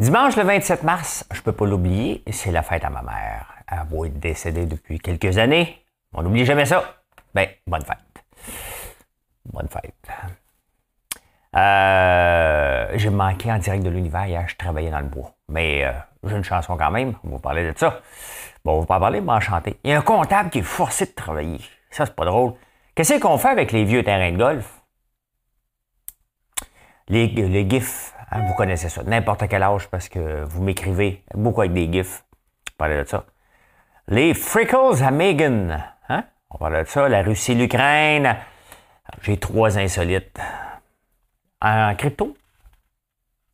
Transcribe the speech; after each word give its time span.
Dimanche 0.00 0.36
le 0.36 0.44
27 0.44 0.84
mars, 0.84 1.26
je 1.32 1.42
peux 1.42 1.50
pas 1.50 1.66
l'oublier, 1.66 2.22
c'est 2.30 2.52
la 2.52 2.62
fête 2.62 2.84
à 2.84 2.88
ma 2.88 3.02
mère. 3.02 3.52
Elle 3.66 3.78
va 3.90 4.06
être 4.06 4.20
décédée 4.20 4.64
depuis 4.64 5.00
quelques 5.00 5.38
années. 5.38 5.84
On 6.12 6.22
n'oublie 6.22 6.44
jamais 6.44 6.66
ça. 6.66 6.84
Ben, 7.34 7.48
bonne 7.66 7.82
fête. 7.82 7.98
Bonne 9.46 9.66
fête. 9.68 9.94
Euh, 11.56 12.92
j'ai 12.94 13.10
manqué 13.10 13.50
en 13.50 13.58
direct 13.58 13.82
de 13.82 13.90
l'univers 13.90 14.26
hier, 14.26 14.44
je 14.46 14.54
travaillais 14.54 14.90
dans 14.90 15.00
le 15.00 15.06
bois. 15.06 15.34
Mais 15.48 15.84
euh, 15.84 15.90
j'ai 16.22 16.36
une 16.36 16.44
chanson 16.44 16.76
quand 16.76 16.92
même, 16.92 17.14
on 17.24 17.30
va 17.30 17.34
vous 17.34 17.42
parler 17.42 17.68
de 17.68 17.76
ça. 17.76 18.00
Bon, 18.64 18.76
on 18.76 18.80
va 18.80 18.86
pas 18.86 18.96
en 18.98 19.00
parler, 19.00 19.20
mais 19.20 19.32
en 19.32 19.40
chanter. 19.40 19.80
Il 19.82 19.90
y 19.90 19.94
a 19.94 19.98
un 19.98 20.02
comptable 20.02 20.50
qui 20.50 20.60
est 20.60 20.62
forcé 20.62 21.06
de 21.06 21.10
travailler. 21.10 21.60
Ça, 21.90 22.06
c'est 22.06 22.14
pas 22.14 22.24
drôle. 22.24 22.52
Qu'est-ce 22.94 23.18
qu'on 23.18 23.36
fait 23.36 23.48
avec 23.48 23.72
les 23.72 23.84
vieux 23.84 24.04
terrains 24.04 24.30
de 24.30 24.36
golf? 24.36 24.80
Les, 27.08 27.26
les 27.26 27.68
GIFs, 27.68 28.14
hein, 28.30 28.46
vous 28.46 28.54
connaissez 28.54 28.88
ça, 28.88 29.02
n'importe 29.02 29.48
quel 29.48 29.62
âge, 29.62 29.88
parce 29.88 30.08
que 30.08 30.44
vous 30.44 30.62
m'écrivez 30.62 31.24
beaucoup 31.34 31.60
avec 31.60 31.72
des 31.72 31.90
GIFs. 31.90 32.24
On 32.80 32.88
de 32.88 33.04
ça. 33.04 33.24
Les 34.06 34.34
Frickles 34.34 35.02
à 35.02 35.10
Megan. 35.10 35.84
Hein? 36.08 36.24
On 36.50 36.58
parle 36.58 36.84
de 36.84 36.88
ça. 36.88 37.08
La 37.08 37.22
Russie, 37.22 37.54
l'Ukraine. 37.54 38.36
J'ai 39.22 39.38
trois 39.38 39.78
insolites. 39.78 40.40
En 41.60 41.94
crypto, 41.96 42.36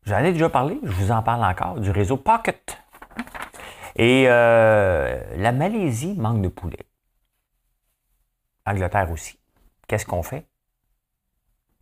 j'en 0.05 0.19
ai 0.19 0.31
déjà 0.31 0.49
parlé, 0.49 0.79
je 0.83 0.91
vous 0.91 1.11
en 1.11 1.23
parle 1.23 1.43
encore, 1.43 1.79
du 1.79 1.89
réseau 1.89 2.17
Pocket. 2.17 2.77
Et 3.95 4.25
euh, 4.27 5.19
la 5.37 5.51
Malaisie 5.51 6.13
manque 6.15 6.41
de 6.41 6.49
poulet. 6.49 6.85
Angleterre 8.65 9.09
aussi. 9.09 9.39
Qu'est-ce 9.87 10.05
qu'on 10.05 10.21
fait? 10.21 10.45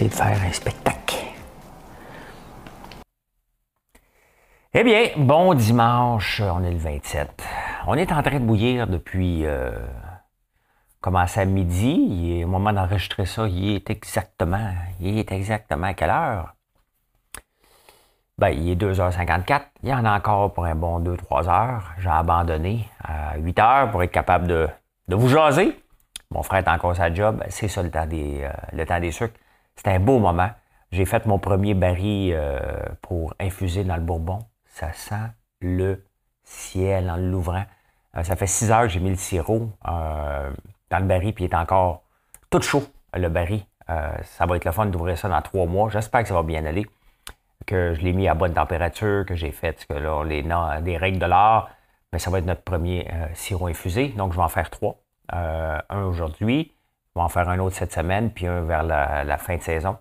De 0.00 0.08
faire 0.08 0.42
un 0.42 0.50
spectacle. 0.50 1.18
Eh 4.72 4.82
bien, 4.82 5.08
bon 5.18 5.52
dimanche, 5.52 6.40
on 6.40 6.64
est 6.64 6.70
le 6.70 6.78
27. 6.78 7.44
On 7.86 7.94
est 7.96 8.10
en 8.10 8.22
train 8.22 8.40
de 8.40 8.44
bouillir 8.46 8.86
depuis 8.86 9.44
euh, 9.44 9.72
à 11.02 11.44
midi. 11.44 12.40
Au 12.42 12.48
moment 12.48 12.72
d'enregistrer 12.72 13.26
ça, 13.26 13.46
il 13.46 13.74
est 13.74 13.90
exactement, 13.90 14.72
il 15.00 15.18
est 15.18 15.30
exactement 15.32 15.88
à 15.88 15.92
quelle 15.92 16.08
heure? 16.08 16.54
Ben, 18.38 18.48
il 18.48 18.70
est 18.70 18.76
2h54. 18.76 19.60
Il 19.82 19.90
y 19.90 19.92
en 19.92 20.06
a 20.06 20.16
encore 20.16 20.54
pour 20.54 20.64
un 20.64 20.76
bon 20.76 21.00
2-3 21.00 21.46
heures. 21.50 21.92
J'ai 21.98 22.08
abandonné 22.08 22.88
à 23.04 23.36
8 23.36 23.58
heures 23.58 23.90
pour 23.90 24.02
être 24.02 24.12
capable 24.12 24.46
de, 24.46 24.68
vous 25.08 25.28
jaser. 25.28 25.78
Mon 26.30 26.42
frère 26.42 26.66
est 26.66 26.70
encore 26.70 26.96
sa 26.96 27.12
job. 27.12 27.44
C'est 27.50 27.68
ça 27.68 27.82
le 27.82 27.90
temps 27.90 28.06
des, 28.06 28.44
euh, 28.44 28.50
le 28.72 28.86
temps 28.86 28.98
des 28.98 29.12
sucres. 29.12 29.34
C'était 29.80 29.92
un 29.92 30.00
beau 30.00 30.18
moment. 30.18 30.50
J'ai 30.92 31.06
fait 31.06 31.24
mon 31.24 31.38
premier 31.38 31.72
baril 31.72 32.34
euh, 32.36 32.60
pour 33.00 33.32
infuser 33.40 33.82
dans 33.82 33.96
le 33.96 34.02
bourbon. 34.02 34.40
Ça 34.66 34.92
sent 34.92 35.30
le 35.62 36.04
ciel 36.44 37.08
en 37.08 37.16
l'ouvrant. 37.16 37.64
Euh, 38.14 38.22
ça 38.22 38.36
fait 38.36 38.46
6 38.46 38.70
heures 38.70 38.82
que 38.82 38.88
j'ai 38.88 39.00
mis 39.00 39.08
le 39.08 39.16
sirop 39.16 39.70
dans 39.82 40.98
le 40.98 41.04
baril, 41.06 41.32
puis 41.32 41.44
il 41.44 41.50
est 41.50 41.56
encore 41.56 42.02
tout 42.50 42.60
chaud, 42.60 42.82
le 43.14 43.30
baril. 43.30 43.62
Euh, 43.88 44.10
ça 44.22 44.44
va 44.44 44.56
être 44.56 44.66
le 44.66 44.72
fun 44.72 44.84
d'ouvrir 44.84 45.16
ça 45.16 45.30
dans 45.30 45.40
trois 45.40 45.64
mois. 45.64 45.88
J'espère 45.88 46.20
que 46.24 46.28
ça 46.28 46.34
va 46.34 46.42
bien 46.42 46.66
aller. 46.66 46.86
Que 47.64 47.94
je 47.94 48.02
l'ai 48.02 48.12
mis 48.12 48.28
à 48.28 48.34
bonne 48.34 48.52
température, 48.52 49.24
que 49.24 49.34
j'ai 49.34 49.50
fait 49.50 49.86
que 49.88 49.94
là, 49.94 50.24
les, 50.24 50.44
des 50.82 50.98
règles 50.98 51.20
de 51.20 51.24
l'art. 51.24 51.70
Mais 52.12 52.18
ça 52.18 52.30
va 52.30 52.40
être 52.40 52.44
notre 52.44 52.62
premier 52.62 53.08
euh, 53.10 53.28
sirop 53.32 53.68
infusé. 53.68 54.08
Donc, 54.08 54.32
je 54.32 54.36
vais 54.36 54.42
en 54.42 54.48
faire 54.48 54.68
trois. 54.68 55.00
Euh, 55.32 55.78
un 55.88 56.02
aujourd'hui. 56.02 56.72
On 57.14 57.20
va 57.20 57.24
en 57.24 57.28
faire 57.28 57.48
un 57.48 57.58
autre 57.58 57.76
cette 57.76 57.92
semaine, 57.92 58.30
puis 58.30 58.46
un 58.46 58.62
vers 58.62 58.82
la, 58.82 59.38
fin 59.38 59.56
de 59.56 59.62
saison. 59.62 59.98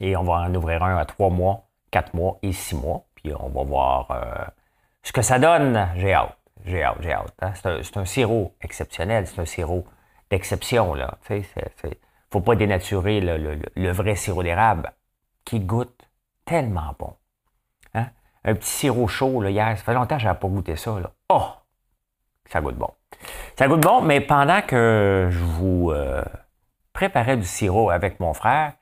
Et 0.00 0.16
on 0.16 0.22
va 0.22 0.34
en 0.34 0.54
ouvrir 0.54 0.82
un 0.84 0.96
à 0.96 1.04
trois 1.04 1.30
mois, 1.30 1.68
quatre 1.90 2.14
mois 2.14 2.38
et 2.42 2.52
six 2.52 2.76
mois. 2.76 3.04
Puis 3.16 3.32
on 3.34 3.48
va 3.48 3.62
voir 3.64 4.52
ce 5.02 5.12
que 5.12 5.22
ça 5.22 5.38
donne. 5.38 5.88
J'ai 5.96 6.14
hâte. 6.14 6.38
J'ai 6.64 6.82
hâte, 6.82 6.98
j'ai 7.00 7.12
hâte. 7.12 7.34
Hein. 7.40 7.52
C'est 7.54 7.96
un, 7.96 8.04
sirop 8.04 8.54
exceptionnel, 8.60 9.26
c'est 9.26 9.40
un 9.40 9.44
sirop 9.44 9.86
d'exception. 10.30 10.94
Il 10.96 11.06
ne 11.30 11.88
faut 12.30 12.40
pas 12.40 12.54
dénaturer 12.56 13.20
le, 13.20 13.92
vrai 13.92 14.16
sirop 14.16 14.42
d'érable 14.42 14.92
qui 15.44 15.60
goûte 15.60 16.08
tellement 16.44 16.94
bon. 16.98 17.14
Hein. 17.94 18.08
Un 18.44 18.54
petit 18.54 18.70
sirop 18.70 19.08
chaud, 19.08 19.44
hier, 19.44 19.76
ça 19.78 19.84
fait 19.84 19.94
longtemps 19.94 20.16
que 20.16 20.22
je 20.22 20.26
n'avais 20.26 20.38
pas 20.38 20.48
goûté 20.48 20.76
ça. 20.76 20.96
Oh! 21.30 21.48
Ça 22.46 22.60
goûte 22.60 22.76
bon. 22.76 22.90
Ça 23.56 23.66
goûte 23.66 23.80
bon, 23.80 24.02
mais 24.02 24.20
pendant 24.20 24.62
que 24.62 25.28
je 25.30 25.38
vous 25.38 25.90
euh, 25.90 26.22
préparais 26.92 27.36
du 27.36 27.44
sirop 27.44 27.90
avec 27.90 28.20
mon 28.20 28.32
frère, 28.32 28.74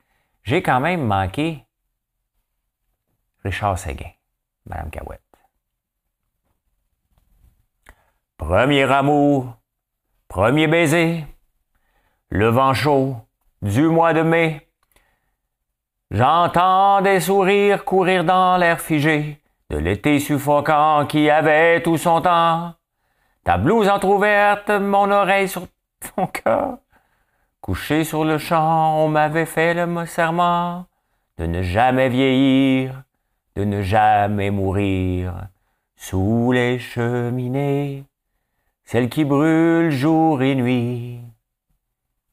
j'ai 0.43 0.61
quand 0.61 0.79
même 0.79 1.03
manqué 1.03 1.65
Richard 3.43 3.77
Séguin, 3.79 4.11
Madame 4.65 4.89
Cahouette. 4.89 5.21
Premier 8.37 8.83
amour, 8.83 9.57
premier 10.27 10.67
baiser, 10.67 11.25
le 12.29 12.49
vent 12.49 12.73
chaud 12.73 13.15
du 13.61 13.87
mois 13.87 14.13
de 14.13 14.21
mai. 14.21 14.69
J'entends 16.11 17.01
des 17.01 17.19
sourires 17.19 17.83
courir 17.83 18.23
dans 18.23 18.57
l'air 18.57 18.79
figé 18.79 19.41
de 19.69 19.77
l'été 19.77 20.19
suffocant 20.19 21.05
qui 21.07 21.29
avait 21.29 21.81
tout 21.81 21.97
son 21.97 22.21
temps. 22.21 22.76
Ta 23.47 23.57
blouse 23.57 23.87
entr'ouverte, 23.87 24.71
mon 24.71 25.09
oreille 25.09 25.47
sur 25.47 25.69
ton 26.13 26.27
cœur. 26.27 26.79
Couché 27.61 28.03
sur 28.03 28.25
le 28.25 28.37
champ, 28.37 28.97
on 29.01 29.07
m'avait 29.07 29.45
fait 29.45 29.73
le 29.73 30.05
serment 30.05 30.85
de 31.37 31.45
ne 31.45 31.61
jamais 31.61 32.09
vieillir, 32.09 33.03
de 33.55 33.63
ne 33.63 33.81
jamais 33.81 34.51
mourir 34.51 35.47
sous 35.95 36.51
les 36.51 36.77
cheminées 36.77 38.03
celle 38.83 39.07
qui 39.07 39.23
brûle 39.23 39.91
jour 39.91 40.41
et 40.41 40.53
nuit, 40.53 41.21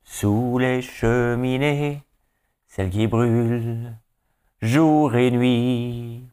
sous 0.03 0.59
les 0.59 0.83
cheminées, 0.83 2.03
celle 2.67 2.91
qui 2.91 3.07
brûle 3.07 3.95
jour 4.61 5.15
et 5.15 5.31
nuit. 5.31 6.27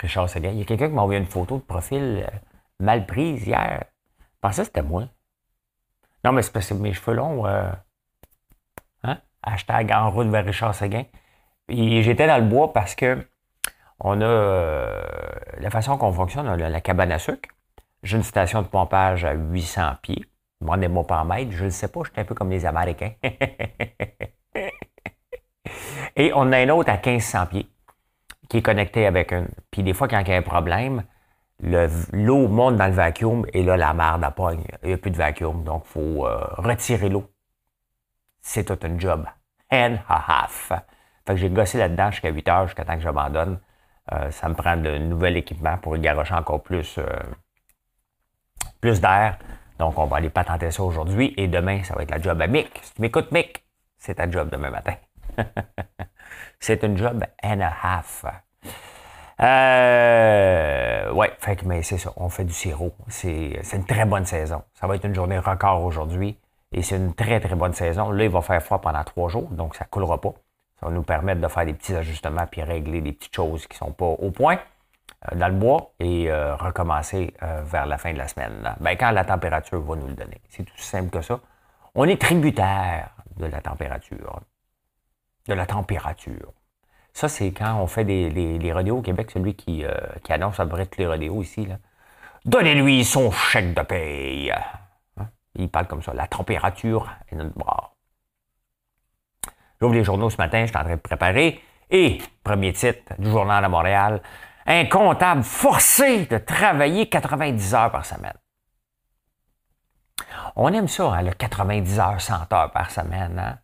Richard 0.00 0.30
Seguin, 0.30 0.48
il 0.52 0.60
y 0.60 0.62
a 0.62 0.64
quelqu'un 0.64 0.88
qui 0.88 0.94
m'a 0.94 1.02
envoyé 1.02 1.20
une 1.20 1.26
photo 1.26 1.58
de 1.58 1.62
profil 1.62 2.24
euh, 2.26 2.53
mal 2.84 3.06
prise 3.06 3.46
hier. 3.46 3.84
Je 4.18 4.40
pensais 4.40 4.62
que 4.62 4.66
c'était 4.66 4.82
moi. 4.82 5.08
Non, 6.24 6.32
mais 6.32 6.42
c'est 6.42 6.52
parce 6.52 6.68
que 6.68 6.74
mes 6.74 6.92
cheveux 6.92 7.16
longs, 7.16 7.46
euh, 7.46 7.70
hein? 9.02 9.18
hashtag 9.42 9.92
en 9.92 10.10
route 10.10 10.28
vers 10.28 10.44
Richard 10.44 10.74
Seguin. 10.74 11.04
J'étais 11.68 12.26
dans 12.26 12.38
le 12.38 12.48
bois 12.48 12.72
parce 12.72 12.94
que 12.94 13.26
on 14.00 14.20
a 14.20 14.24
euh, 14.24 15.02
la 15.58 15.70
façon 15.70 15.96
qu'on 15.96 16.12
fonctionne, 16.12 16.48
on 16.48 16.56
la 16.56 16.80
cabane 16.80 17.12
à 17.12 17.18
sucre. 17.18 17.48
J'ai 18.02 18.16
une 18.16 18.22
station 18.22 18.62
de 18.62 18.66
pompage 18.68 19.24
à 19.24 19.32
800 19.32 19.94
pieds. 20.02 20.24
Demandez-moi 20.60 21.06
pas 21.06 21.20
en 21.20 21.24
mètres, 21.24 21.52
je 21.52 21.64
ne 21.64 21.70
sais 21.70 21.88
pas, 21.88 22.00
je 22.04 22.10
suis 22.10 22.20
un 22.20 22.24
peu 22.24 22.34
comme 22.34 22.50
les 22.50 22.66
Américains. 22.66 23.12
Et 26.16 26.32
on 26.34 26.52
a 26.52 26.62
une 26.62 26.70
autre 26.70 26.90
à 26.90 26.96
1500 26.96 27.46
pieds 27.46 27.66
qui 28.48 28.58
est 28.58 28.62
connectée 28.62 29.06
avec 29.06 29.32
une. 29.32 29.48
Puis 29.70 29.82
des 29.82 29.94
fois, 29.94 30.06
quand 30.08 30.20
il 30.20 30.28
y 30.28 30.32
a 30.32 30.36
un 30.36 30.42
problème, 30.42 31.04
l'eau 31.60 32.48
monte 32.48 32.76
dans 32.76 32.86
le 32.86 32.92
vacuum 32.92 33.46
et 33.52 33.62
là, 33.62 33.76
la 33.76 33.94
merde 33.94 34.26
pogne. 34.34 34.64
Il 34.82 34.88
n'y 34.88 34.94
a 34.94 34.98
plus 34.98 35.10
de 35.10 35.16
vacuum, 35.16 35.64
donc 35.64 35.84
il 35.86 35.92
faut 35.92 36.26
euh, 36.26 36.38
retirer 36.58 37.08
l'eau. 37.08 37.30
C'est 38.40 38.64
tout 38.64 38.78
un 38.86 38.98
job. 38.98 39.26
And 39.70 39.96
a 40.08 40.42
half. 40.42 40.72
Fait 41.26 41.34
que 41.34 41.36
j'ai 41.36 41.50
gossé 41.50 41.78
là-dedans 41.78 42.10
jusqu'à 42.10 42.28
8 42.30 42.48
heures, 42.48 42.66
jusqu'à 42.66 42.84
temps 42.84 42.96
que 42.96 43.02
j'abandonne. 43.02 43.58
Euh, 44.12 44.30
ça 44.30 44.48
me 44.48 44.54
prend 44.54 44.76
de 44.76 44.98
nouvel 44.98 45.36
équipement 45.36 45.78
pour 45.78 45.96
garocher 45.96 46.34
encore 46.34 46.62
plus. 46.62 46.98
Euh, 46.98 47.06
plus 48.80 49.00
d'air. 49.00 49.38
Donc, 49.78 49.98
on 49.98 50.04
va 50.04 50.18
aller 50.18 50.30
patenter 50.30 50.70
ça 50.70 50.82
aujourd'hui 50.82 51.32
et 51.36 51.48
demain, 51.48 51.82
ça 51.82 51.94
va 51.94 52.02
être 52.02 52.10
la 52.10 52.20
job 52.20 52.40
à 52.40 52.46
Mick. 52.46 52.78
Si 52.82 52.94
tu 52.94 53.00
m'écoutes, 53.00 53.32
Mick, 53.32 53.64
c'est 53.96 54.16
ta 54.16 54.30
job 54.30 54.50
demain 54.50 54.70
matin. 54.70 54.94
c'est 56.60 56.82
une 56.82 56.96
job 56.96 57.24
and 57.42 57.60
a 57.60 57.72
half. 57.82 58.43
Euh, 59.40 61.12
ouais, 61.12 61.32
fait 61.38 61.62
mais 61.64 61.82
c'est 61.82 61.98
ça. 61.98 62.12
On 62.16 62.28
fait 62.28 62.44
du 62.44 62.52
sirop. 62.52 62.92
C'est 63.08 63.60
une 63.72 63.84
très 63.84 64.04
bonne 64.04 64.26
saison. 64.26 64.62
Ça 64.74 64.86
va 64.86 64.96
être 64.96 65.04
une 65.04 65.14
journée 65.14 65.38
record 65.38 65.84
aujourd'hui. 65.84 66.38
Et 66.74 66.82
c'est 66.82 66.96
une 66.96 67.14
très, 67.14 67.38
très 67.40 67.54
bonne 67.54 67.72
saison. 67.72 68.10
Là, 68.10 68.24
il 68.24 68.30
va 68.30 68.40
faire 68.40 68.60
froid 68.60 68.80
pendant 68.80 69.04
trois 69.04 69.28
jours, 69.28 69.48
donc 69.50 69.76
ça 69.76 69.84
ne 69.84 69.90
coulera 69.90 70.20
pas. 70.20 70.34
Ça 70.80 70.86
va 70.86 70.92
nous 70.92 71.04
permettre 71.04 71.40
de 71.40 71.46
faire 71.46 71.64
des 71.64 71.72
petits 71.72 71.94
ajustements 71.94 72.46
puis 72.50 72.62
régler 72.62 73.00
des 73.00 73.12
petites 73.12 73.34
choses 73.34 73.66
qui 73.68 73.74
ne 73.74 73.86
sont 73.86 73.92
pas 73.92 74.06
au 74.06 74.30
point 74.32 74.58
euh, 75.30 75.36
dans 75.36 75.46
le 75.46 75.54
bois 75.54 75.92
et 76.00 76.30
euh, 76.30 76.56
recommencer 76.56 77.32
euh, 77.44 77.62
vers 77.62 77.86
la 77.86 77.96
fin 77.96 78.12
de 78.12 78.18
la 78.18 78.26
semaine. 78.26 78.74
Ben, 78.80 78.96
quand 78.96 79.12
la 79.12 79.24
température 79.24 79.80
va 79.80 79.94
nous 79.94 80.08
le 80.08 80.14
donner. 80.14 80.40
C'est 80.48 80.64
tout 80.64 80.76
simple 80.78 81.10
que 81.10 81.20
ça. 81.20 81.38
On 81.94 82.04
est 82.04 82.20
tributaire 82.20 83.10
de 83.36 83.46
la 83.46 83.60
température. 83.60 84.40
De 85.46 85.54
la 85.54 85.66
température. 85.66 86.52
Ça, 87.14 87.28
c'est 87.28 87.52
quand 87.52 87.80
on 87.80 87.86
fait 87.86 88.04
des, 88.04 88.28
les, 88.28 88.72
rodéos 88.72 88.98
au 88.98 89.02
Québec, 89.02 89.30
celui 89.30 89.54
qui, 89.54 89.84
qui 90.24 90.32
annonce 90.32 90.60
à 90.60 90.66
peu 90.66 90.76
les 90.98 91.06
rodéos 91.06 91.42
ici. 91.42 91.68
Donnez-lui 92.44 93.04
son 93.04 93.30
chèque 93.30 93.72
de 93.72 93.82
paye. 93.82 94.50
Hein? 95.16 95.28
Il 95.54 95.70
parle 95.70 95.86
comme 95.86 96.02
ça. 96.02 96.12
La 96.12 96.26
température 96.26 97.08
est 97.30 97.36
notre 97.36 97.56
bras. 97.56 97.94
J'ouvre 99.80 99.94
les 99.94 100.04
journaux 100.04 100.30
ce 100.30 100.36
matin, 100.36 100.62
je 100.62 100.66
suis 100.66 100.76
en 100.76 100.84
train 100.84 100.96
de 100.96 101.00
préparer. 101.00 101.62
Et, 101.90 102.18
premier 102.42 102.72
titre 102.72 103.14
du 103.18 103.30
Journal 103.30 103.62
de 103.62 103.68
Montréal, 103.68 104.22
un 104.66 104.86
comptable 104.86 105.42
forcé 105.42 106.26
de 106.26 106.38
travailler 106.38 107.08
90 107.08 107.74
heures 107.74 107.92
par 107.92 108.04
semaine. 108.04 108.36
On 110.56 110.72
aime 110.72 110.88
ça, 110.88 111.12
hein, 111.12 111.22
le 111.22 111.32
90 111.32 111.98
heures, 111.98 112.20
100 112.20 112.52
heures 112.52 112.70
par 112.72 112.90
semaine. 112.90 113.38
Hein? 113.38 113.58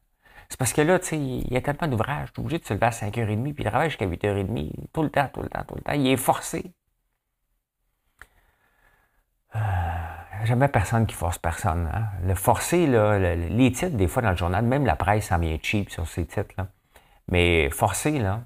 C'est 0.50 0.58
parce 0.58 0.72
que 0.72 0.82
là, 0.82 0.98
tu 0.98 1.06
sais, 1.06 1.16
il 1.16 1.52
y 1.52 1.56
a 1.56 1.60
tellement 1.60 1.86
d'ouvrages. 1.86 2.32
Tu 2.32 2.40
es 2.40 2.44
obligé 2.44 2.58
de 2.58 2.64
se 2.64 2.74
lever 2.74 2.86
à 2.86 2.90
5h30, 2.90 3.54
puis 3.54 3.62
il 3.62 3.64
travaille 3.64 3.88
jusqu'à 3.88 4.06
8h30, 4.06 4.72
tout 4.92 5.02
le 5.02 5.10
temps, 5.10 5.28
tout 5.32 5.42
le 5.42 5.48
temps, 5.48 5.62
tout 5.66 5.76
le 5.76 5.82
temps. 5.82 5.92
Il 5.92 6.06
est 6.08 6.16
forcé. 6.16 6.72
Euh, 9.54 9.58
jamais 10.44 10.66
personne 10.66 11.06
qui 11.06 11.14
force 11.14 11.38
personne. 11.38 11.88
Hein? 11.94 12.06
Le 12.24 12.34
forcé, 12.34 12.88
là, 12.88 13.18
les 13.18 13.72
titres, 13.72 13.96
des 13.96 14.08
fois 14.08 14.22
dans 14.22 14.30
le 14.30 14.36
journal, 14.36 14.64
même 14.64 14.84
la 14.84 14.96
presse 14.96 15.30
en 15.30 15.38
vient 15.38 15.56
cheap 15.62 15.88
sur 15.88 16.06
ces 16.08 16.26
titres. 16.26 16.54
Là. 16.58 16.66
Mais 17.28 17.70
forcé, 17.70 18.18
là, 18.18 18.42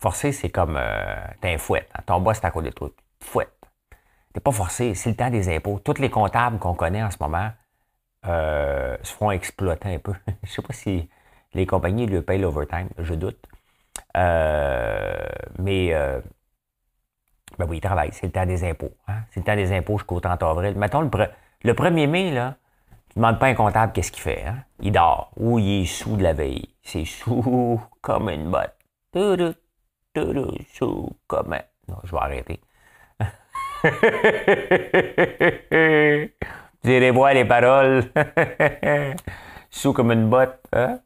forcé, 0.00 0.32
c'est 0.32 0.50
comme 0.50 0.76
euh, 0.76 1.16
t'es 1.40 1.54
un 1.54 1.58
fouette. 1.58 1.88
Hein? 1.94 2.02
Ton 2.04 2.20
boss, 2.20 2.38
c'est 2.40 2.46
à 2.46 2.50
côté 2.50 2.70
de 2.70 2.74
toi. 2.74 2.90
Fouette. 3.20 3.52
T'es 4.34 4.40
pas 4.40 4.52
forcé, 4.52 4.94
c'est 4.94 5.10
le 5.10 5.16
temps 5.16 5.30
des 5.30 5.54
impôts. 5.54 5.78
Tous 5.78 5.98
les 6.00 6.10
comptables 6.10 6.58
qu'on 6.58 6.74
connaît 6.74 7.02
en 7.02 7.12
ce 7.12 7.16
moment 7.20 7.52
euh, 8.26 8.96
se 9.02 9.12
font 9.14 9.30
exploiter 9.30 9.94
un 9.94 9.98
peu. 9.98 10.12
je 10.42 10.50
sais 10.50 10.62
pas 10.62 10.72
si 10.72 11.08
les 11.54 11.66
compagnies 11.66 12.06
lui 12.06 12.20
payent 12.22 12.40
l'overtime, 12.40 12.88
je 12.98 13.14
doute. 13.14 13.38
Euh, 14.16 15.26
mais 15.58 15.92
ben 17.58 17.66
oui, 17.68 17.78
il 17.78 17.80
travaille. 17.80 18.10
C'est 18.12 18.26
le 18.26 18.32
temps 18.32 18.46
des 18.46 18.64
impôts. 18.64 18.92
Hein. 19.08 19.20
C'est 19.30 19.40
le 19.40 19.46
temps 19.46 19.56
des 19.56 19.72
impôts 19.72 19.98
jusqu'au 19.98 20.20
30 20.20 20.42
avril. 20.42 20.74
Mettons 20.76 21.00
le, 21.00 21.10
le 21.62 21.72
1er 21.72 22.06
mai, 22.06 22.30
là, 22.30 22.56
tu 23.10 23.18
ne 23.18 23.24
demandes 23.24 23.38
pas 23.38 23.46
un 23.46 23.54
comptable 23.54 23.92
qu'est-ce 23.92 24.12
qu'il 24.12 24.22
fait. 24.22 24.44
Hein? 24.44 24.58
Il 24.80 24.92
dort 24.92 25.30
ou 25.36 25.58
il 25.58 25.82
est 25.82 25.86
sous 25.86 26.16
de 26.16 26.22
la 26.22 26.34
veille. 26.34 26.68
C'est 26.82 27.04
sous 27.04 27.80
comme 28.00 28.28
une 28.28 28.50
botte. 28.50 28.76
Sous 30.74 31.16
comme 31.26 31.52
un... 31.54 31.62
Non, 31.88 31.96
je 32.04 32.12
vais 32.12 32.18
arrêter. 32.18 32.60
Irez 36.86 37.10
voir 37.10 37.34
les 37.34 37.44
paroles. 37.44 38.04
sous 39.70 39.92
comme 39.92 40.12
une 40.12 40.30
botte. 40.30 40.62
Hein? 40.72 41.00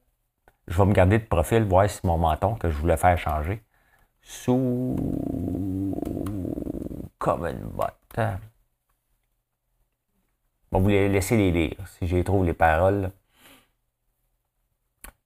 Je 0.68 0.76
vais 0.76 0.84
me 0.84 0.92
garder 0.92 1.18
de 1.18 1.24
profil, 1.24 1.64
voir 1.64 1.88
si 1.88 2.00
mon 2.04 2.18
menton 2.18 2.54
que 2.54 2.70
je 2.70 2.76
voulais 2.76 2.96
faire 2.96 3.18
changer. 3.18 3.62
Sous 4.22 4.94
comme 7.18 7.46
une 7.46 7.64
botte. 7.64 7.96
Hein? 8.16 8.38
Vous 10.70 10.86
laisser 10.88 11.36
les 11.36 11.50
lire, 11.50 11.76
si 11.86 12.06
j'y 12.06 12.22
trouve 12.22 12.44
les 12.44 12.54
paroles. 12.54 13.10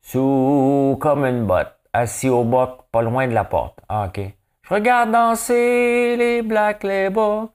Sous 0.01 0.97
comme 1.01 1.25
une 1.25 1.47
botte, 1.47 1.75
assis 1.93 2.29
au 2.29 2.45
boc, 2.45 2.85
pas 2.93 3.03
loin 3.03 3.27
de 3.27 3.33
la 3.33 3.45
porte. 3.45 3.81
Ah, 3.89 4.07
OK. 4.07 4.21
Je 4.63 4.75
regarde 4.75 5.11
danser 5.11 6.17
les 6.17 6.43
Black 6.43 6.85
Label 6.85 7.49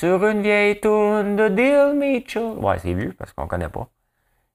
sur 0.00 0.26
une 0.26 0.40
vieille 0.40 0.80
toune 0.80 1.36
de 1.36 1.48
Dill 1.48 1.92
Mitchell. 1.94 2.54
Ouais, 2.56 2.78
c'est 2.78 2.94
vieux 2.94 3.14
parce 3.18 3.34
qu'on 3.34 3.46
connaît 3.46 3.68
pas. 3.68 3.86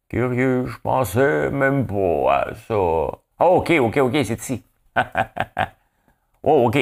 Curieux, 0.09 0.65
je 0.65 0.79
pensais 0.79 1.51
même 1.51 1.85
pas 1.85 2.33
à 2.33 2.55
ça. 2.55 2.73
Oh, 2.73 3.19
OK, 3.39 3.69
OK, 3.69 3.97
OK, 3.97 4.13
c'est 4.23 4.41
ici. 4.41 4.63
oh, 6.41 6.65
OK. 6.67 6.79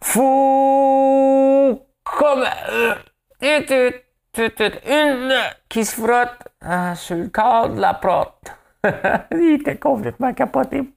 Fou 0.00 1.82
comme 2.04 2.44
euh, 2.70 2.94
une 3.42 5.34
qui 5.68 5.84
se 5.84 6.00
frotte 6.00 6.46
euh, 6.64 6.94
sur 6.94 7.16
le 7.16 7.28
corps 7.30 7.70
de 7.70 7.80
la 7.80 7.94
porte. 7.94 8.56
Il 9.32 9.58
était 9.60 9.76
complètement 9.76 10.32
capoté. 10.34 10.88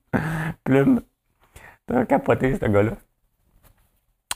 Plume. 0.63 1.01
T'as 1.87 2.05
capoté, 2.05 2.59
ce 2.61 2.65
gars-là. 2.67 2.91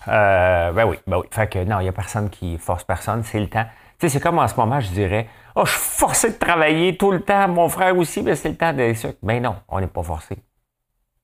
Euh, 0.07 0.71
ben 0.71 0.85
oui, 0.85 0.97
ben 1.07 1.17
oui. 1.17 1.27
Fait 1.31 1.47
que 1.47 1.63
non, 1.63 1.79
il 1.79 1.83
n'y 1.83 1.89
a 1.89 1.93
personne 1.93 2.29
qui 2.29 2.57
force 2.57 2.83
personne, 2.83 3.23
c'est 3.23 3.39
le 3.39 3.49
temps. 3.49 3.65
Tu 3.99 4.07
sais, 4.07 4.09
c'est 4.09 4.19
comme 4.19 4.39
en 4.39 4.47
ce 4.47 4.55
moment, 4.55 4.79
je 4.79 4.91
dirais, 4.91 5.29
oh, 5.55 5.65
je 5.65 5.71
suis 5.71 5.79
forcé 5.79 6.31
de 6.31 6.37
travailler 6.37 6.97
tout 6.97 7.11
le 7.11 7.21
temps, 7.21 7.47
mon 7.47 7.69
frère 7.69 7.97
aussi, 7.97 8.21
mais 8.21 8.35
c'est 8.35 8.49
le 8.49 8.57
temps 8.57 8.73
de 8.73 8.93
ça. 8.93 9.09
Ben 9.21 9.41
non, 9.41 9.55
on 9.67 9.79
n'est 9.79 9.87
pas 9.87 10.03
forcé. 10.03 10.37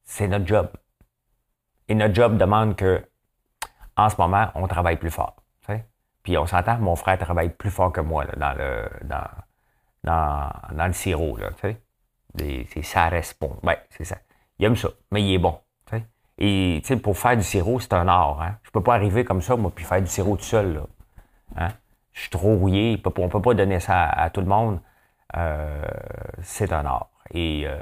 C'est 0.04 0.28
notre 0.28 0.48
job. 0.48 0.70
Et 1.88 1.96
notre 1.96 2.14
job 2.16 2.38
demande 2.38 2.76
que 2.76 3.04
en 3.98 4.10
ce 4.10 4.16
moment, 4.18 4.48
on 4.56 4.68
travaille 4.68 4.98
plus 4.98 5.12
fort. 5.12 5.36
Puis 6.24 6.38
on 6.38 6.46
s'entend, 6.46 6.78
mon 6.80 6.96
frère 6.96 7.18
travaille 7.18 7.50
plus 7.50 7.72
fort 7.72 7.92
que 7.92 8.02
moi 8.02 8.26
dans, 8.38 8.54
le, 8.54 8.90
dans, 9.04 9.28
dans, 10.04 10.86
le 10.86 10.94
sirop. 10.94 11.38
C'est 12.38 12.84
ça 12.84 13.10
bon. 13.40 13.58
Ouais, 13.64 13.80
c'est 13.90 14.04
ça. 14.04 14.18
Il 14.58 14.66
aime 14.66 14.76
ça, 14.76 14.90
mais 15.12 15.24
il 15.24 15.34
est 15.34 15.40
bon. 15.40 15.60
Et 16.40 16.82
pour 17.04 17.18
faire 17.18 17.36
du 17.36 17.44
sirop, 17.44 17.82
c'est 17.82 17.94
un 17.94 18.08
art. 18.08 18.42
Hein? 18.42 18.56
Je 18.64 18.72
peux 18.72 18.82
pas 18.82 18.96
arriver 18.96 19.26
comme 19.26 19.42
ça, 19.42 19.58
moi, 19.58 19.72
puis 19.76 19.84
faire 19.84 20.02
du 20.02 20.08
sirop 20.08 20.38
tout 20.38 20.44
seul. 20.44 20.82
Hein? 21.58 21.68
Je 22.14 22.22
suis 22.22 22.30
trop 22.30 22.56
rouillé. 22.56 23.02
On 23.06 23.24
ne 23.24 23.28
peut 23.28 23.42
pas 23.42 23.54
donner 23.54 23.82
ça 23.82 24.08
à, 24.08 24.30
tout 24.30 24.40
le 24.40 24.48
monde. 24.48 24.80
Euh, 25.36 25.84
c'est 26.42 26.72
un 26.72 26.86
art. 26.86 27.10
Et 27.32 27.64
euh, 27.68 27.78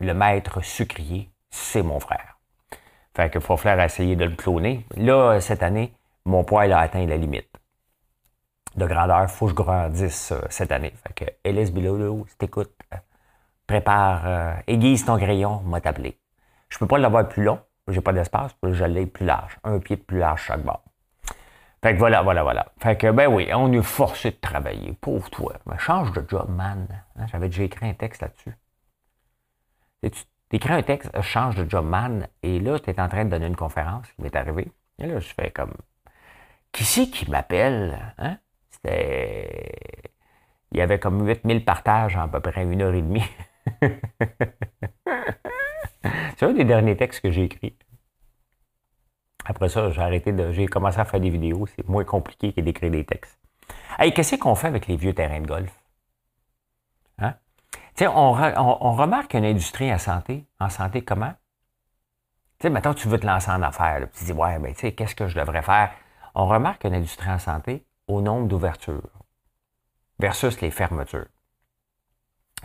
le 0.00 0.14
maître 0.14 0.64
sucrier, 0.64 1.30
c'est 1.50 1.82
mon 1.82 2.00
frère. 2.00 2.38
Fait 3.14 3.30
qu'il 3.30 3.42
faut 3.42 3.58
faire 3.58 3.78
essayer 3.80 4.16
de 4.16 4.24
le 4.24 4.34
cloner. 4.34 4.86
Là, 4.96 5.38
cette 5.40 5.62
année, 5.62 5.94
mon 6.24 6.42
poil 6.42 6.72
a 6.72 6.80
atteint 6.80 7.06
la 7.06 7.18
limite 7.18 7.50
de 8.76 8.86
grandeur. 8.86 9.30
Faut 9.30 9.44
que 9.44 9.50
je 9.50 9.56
grandisse 9.56 10.32
euh, 10.32 10.40
cette 10.48 10.72
année. 10.72 10.94
Fait 11.06 11.12
que 11.12 11.30
Ellis 11.44 11.70
Bilolo, 11.70 12.24
si 12.28 12.36
t'écoutes, 12.38 12.74
prépare, 13.66 14.58
aiguise 14.66 15.04
ton 15.04 15.16
crayon, 15.18 15.60
m'a 15.60 15.80
t'appelé. 15.80 16.18
Je 16.70 16.78
peux 16.78 16.86
pas 16.86 16.98
l'avoir 16.98 17.28
plus 17.28 17.44
long, 17.44 17.60
j'ai 17.90 18.00
pas 18.00 18.12
d'espace, 18.12 18.54
je 18.62 18.84
l'ai 18.84 19.06
plus 19.06 19.26
large. 19.26 19.58
Un 19.64 19.78
pied 19.78 19.96
de 19.96 20.02
plus 20.02 20.18
large 20.18 20.42
chaque 20.42 20.62
bord. 20.62 20.82
Fait 21.82 21.94
que 21.94 21.98
voilà, 21.98 22.22
voilà, 22.22 22.42
voilà. 22.42 22.66
Fait 22.78 22.96
que, 22.96 23.10
ben 23.10 23.26
oui, 23.26 23.48
on 23.54 23.72
est 23.72 23.82
forcé 23.82 24.30
de 24.32 24.36
travailler. 24.36 24.92
Pauvre 25.00 25.30
toi. 25.30 25.54
Mais 25.66 25.78
change 25.78 26.12
de 26.12 26.22
job, 26.28 26.48
man. 26.50 26.86
Hein, 27.16 27.26
j'avais 27.32 27.48
déjà 27.48 27.62
écrit 27.62 27.88
un 27.88 27.94
texte 27.94 28.20
là-dessus. 28.20 28.54
Tu 30.02 30.56
écris 30.56 30.72
un 30.72 30.82
texte, 30.82 31.10
change 31.22 31.56
de 31.56 31.68
job, 31.68 31.86
man, 31.86 32.26
et 32.42 32.58
là, 32.58 32.78
tu 32.78 32.90
es 32.90 33.00
en 33.00 33.08
train 33.08 33.24
de 33.24 33.30
donner 33.30 33.46
une 33.46 33.56
conférence 33.56 34.06
qui 34.12 34.22
m'est 34.22 34.34
arrivée. 34.36 34.70
Et 34.98 35.06
là, 35.06 35.18
je 35.20 35.32
fais 35.32 35.50
comme, 35.50 35.72
qui 36.72 36.84
c'est 36.84 37.08
qui 37.08 37.30
m'appelle? 37.30 38.14
Hein? 38.18 38.38
C'était, 38.70 39.72
il 40.72 40.78
y 40.78 40.80
avait 40.80 40.98
comme 40.98 41.26
8000 41.26 41.64
partages 41.64 42.16
en 42.16 42.22
à 42.22 42.28
peu 42.28 42.40
près 42.40 42.62
une 42.64 42.82
heure 42.82 42.94
et 42.94 43.02
demie. 43.02 43.24
C'est 46.36 46.46
un 46.46 46.52
des 46.52 46.64
derniers 46.64 46.96
textes 46.96 47.20
que 47.20 47.30
j'ai 47.30 47.44
écrits. 47.44 47.76
Après 49.44 49.68
ça, 49.68 49.90
j'ai 49.90 50.02
arrêté 50.02 50.32
de, 50.32 50.52
j'ai 50.52 50.66
commencé 50.66 50.98
à 50.98 51.04
faire 51.04 51.20
des 51.20 51.30
vidéos. 51.30 51.66
C'est 51.74 51.88
moins 51.88 52.04
compliqué 52.04 52.52
que 52.52 52.60
d'écrire 52.60 52.90
des 52.90 53.04
textes. 53.04 53.38
Hey, 53.98 54.12
qu'est-ce 54.12 54.36
qu'on 54.36 54.54
fait 54.54 54.68
avec 54.68 54.86
les 54.86 54.96
vieux 54.96 55.14
terrains 55.14 55.40
de 55.40 55.46
golf? 55.46 55.72
Hein? 57.18 57.34
On, 58.00 58.06
on, 58.80 58.92
remarque 58.92 59.34
une 59.34 59.44
industrie 59.44 59.92
en 59.92 59.98
santé. 59.98 60.46
En 60.58 60.68
santé, 60.68 61.02
comment? 61.02 61.32
Tu 62.58 62.66
sais, 62.66 62.70
maintenant, 62.70 62.94
tu 62.94 63.08
veux 63.08 63.18
te 63.18 63.26
lancer 63.26 63.50
en 63.50 63.62
affaires. 63.62 64.06
tu 64.16 64.24
dis, 64.24 64.32
ouais, 64.32 64.58
ben, 64.58 64.72
tu 64.74 64.80
sais, 64.80 64.92
qu'est-ce 64.92 65.14
que 65.14 65.26
je 65.26 65.38
devrais 65.38 65.62
faire? 65.62 65.92
On 66.34 66.46
remarque 66.46 66.84
une 66.84 66.94
industrie 66.94 67.30
en 67.30 67.38
santé 67.38 67.84
au 68.06 68.20
nombre 68.20 68.48
d'ouvertures 68.48 69.10
versus 70.18 70.60
les 70.60 70.70
fermetures. 70.70 71.26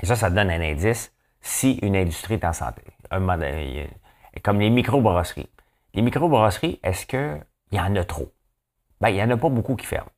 Et 0.01 0.05
ça, 0.05 0.15
ça 0.15 0.29
donne 0.29 0.49
un 0.49 0.61
indice 0.61 1.13
si 1.41 1.73
une 1.81 1.95
industrie 1.95 2.35
est 2.35 2.45
en 2.45 2.53
santé. 2.53 2.81
comme 4.43 4.59
les 4.59 4.69
microbrasseries. 4.69 5.49
Les 5.95 6.01
microbrasseries, 6.01 6.77
est-ce 6.83 7.05
qu'il 7.05 7.41
y 7.71 7.79
en 7.79 7.95
a 7.95 8.03
trop? 8.03 8.33
Ben, 8.99 9.09
il 9.09 9.15
n'y 9.15 9.23
en 9.23 9.29
a 9.29 9.37
pas 9.37 9.47
beaucoup 9.47 9.77
qui 9.77 9.85
ferment. 9.85 10.11